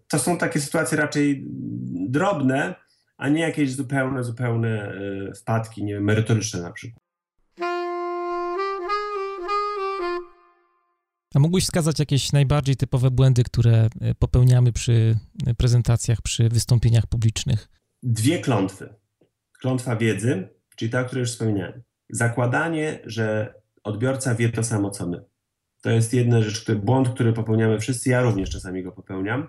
[0.09, 1.47] to są takie sytuacje raczej
[2.09, 2.75] drobne,
[3.21, 7.03] a nie jakieś zupełne, zupełne e, wpadki, nie wiem, merytoryczne na przykład.
[11.35, 15.17] A mógłbyś wskazać jakieś najbardziej typowe błędy, które e, popełniamy przy
[15.47, 17.69] e, prezentacjach, przy wystąpieniach publicznych?
[18.03, 18.95] Dwie klątwy.
[19.61, 21.83] Klątwa wiedzy, czyli ta, o której już wspomniałem.
[22.11, 23.55] Zakładanie, że
[23.85, 25.25] odbiorca wie to samo, co my.
[25.83, 28.11] To jest jedna rzecz, który, błąd, który popełniamy wszyscy.
[28.11, 29.49] Ja również czasami go popełniam.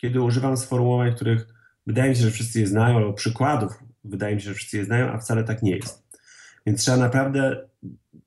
[0.00, 1.55] Kiedy używam sformułowań, których
[1.86, 3.72] Wydaje mi się, że wszyscy je znają, albo przykładów
[4.04, 6.06] wydaje mi się, że wszyscy je znają, a wcale tak nie jest.
[6.66, 7.68] Więc trzeba naprawdę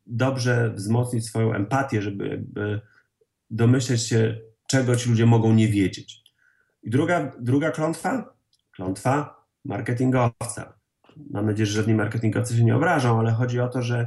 [0.08, 2.44] dobrze wzmocnić swoją empatię, żeby
[3.50, 6.24] domyśleć się, czego ci ludzie mogą nie wiedzieć.
[6.84, 8.34] I druga, druga klątwa,
[8.72, 10.74] klątwa marketingowca.
[11.32, 14.06] Mam nadzieję, że żadni marketingowcy się nie obrażą, ale chodzi o to, że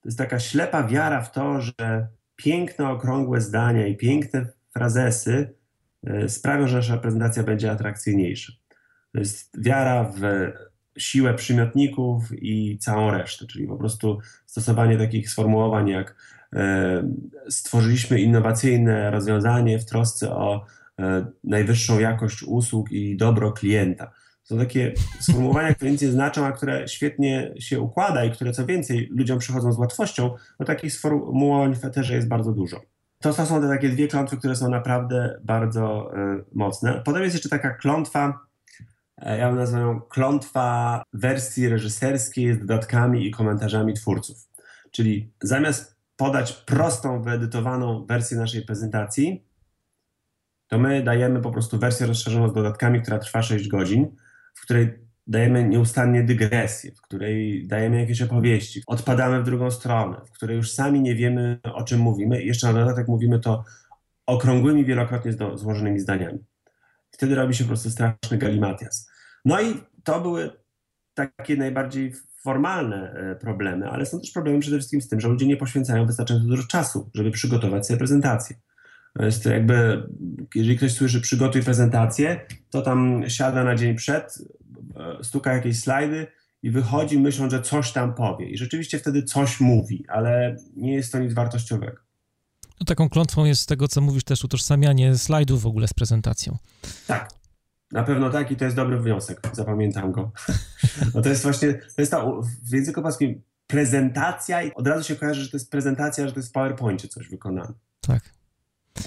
[0.00, 5.54] to jest taka ślepa wiara w to, że piękne, okrągłe zdania i piękne frazesy
[6.06, 8.52] e, sprawią, że nasza prezentacja będzie atrakcyjniejsza.
[9.12, 10.20] To jest wiara w
[10.98, 16.16] siłę przymiotników i całą resztę, czyli po prostu stosowanie takich sformułowań jak
[16.52, 17.02] e,
[17.48, 20.64] stworzyliśmy innowacyjne rozwiązanie w trosce o
[20.98, 24.12] e, najwyższą jakość usług i dobro klienta.
[24.42, 28.66] Są takie sformułowania, które nic nie znaczą, a które świetnie się układa i które co
[28.66, 32.80] więcej ludziom przychodzą z łatwością, bo takich sformułowań w Eterze jest bardzo dużo.
[33.20, 37.02] To, to są te takie dwie klątwy, które są naprawdę bardzo y, mocne.
[37.04, 38.47] Potem jest jeszcze taka klątwa
[39.22, 44.48] ja bym nazwał ją klątwa wersji reżyserskiej z dodatkami i komentarzami twórców.
[44.90, 49.44] Czyli zamiast podać prostą, wyedytowaną wersję naszej prezentacji,
[50.68, 54.16] to my dajemy po prostu wersję rozszerzoną z dodatkami, która trwa 6 godzin,
[54.54, 60.30] w której dajemy nieustannie dygresję, w której dajemy jakieś opowieści, odpadamy w drugą stronę, w
[60.30, 62.42] której już sami nie wiemy, o czym mówimy.
[62.42, 63.64] Jeszcze na dodatek mówimy to
[64.26, 66.38] okrągłymi, wielokrotnie złożonymi zdaniami.
[67.10, 69.10] Wtedy robi się po prostu straszny galimatias.
[69.44, 70.50] No i to były
[71.14, 75.46] takie najbardziej formalne e, problemy, ale są też problemy przede wszystkim z tym, że ludzie
[75.46, 78.56] nie poświęcają wystarczająco dużo czasu, żeby przygotować sobie prezentację.
[79.14, 80.02] To jest jakby,
[80.54, 82.40] jeżeli ktoś słyszy przygotuj prezentację,
[82.70, 84.38] to tam siada na dzień przed,
[84.96, 86.26] e, stuka jakieś slajdy
[86.62, 88.50] i wychodzi myśląc, że coś tam powie.
[88.50, 92.07] I rzeczywiście wtedy coś mówi, ale nie jest to nic wartościowego.
[92.80, 96.56] No, taką klątwą jest z tego, co mówisz, też utożsamianie slajdów w ogóle z prezentacją.
[97.06, 97.30] Tak,
[97.92, 100.30] na pewno tak i to jest dobry wniosek, zapamiętam go.
[101.14, 102.24] No to jest właśnie, to jest ta
[102.62, 106.38] w języku polskim prezentacja i od razu się kojarzy, że to jest prezentacja, że to
[106.38, 107.72] jest w PowerPoincie coś wykonane.
[108.00, 108.22] Tak.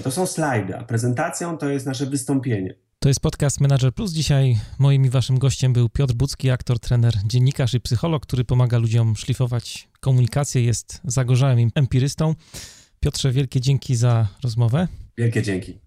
[0.04, 2.76] To są slajdy, a prezentacją to jest nasze wystąpienie.
[3.00, 4.12] To jest podcast Manager Plus.
[4.12, 8.78] Dzisiaj moim i waszym gościem był Piotr Bucki, aktor, trener, dziennikarz i psycholog, który pomaga
[8.78, 12.36] ludziom szlifować komunikację, jest zagorzałym empirystą.
[13.04, 14.88] Piotrze, wielkie dzięki za rozmowę.
[15.18, 15.78] Wielkie dzięki.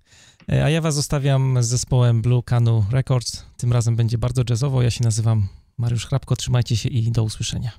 [0.52, 3.44] E, a ja was zostawiam z zespołem Blue Canoe Records.
[3.56, 4.82] Tym razem będzie bardzo jazzowo.
[4.82, 5.48] Ja się nazywam
[5.78, 6.36] Mariusz Hrabko.
[6.36, 7.70] Trzymajcie się i do usłyszenia.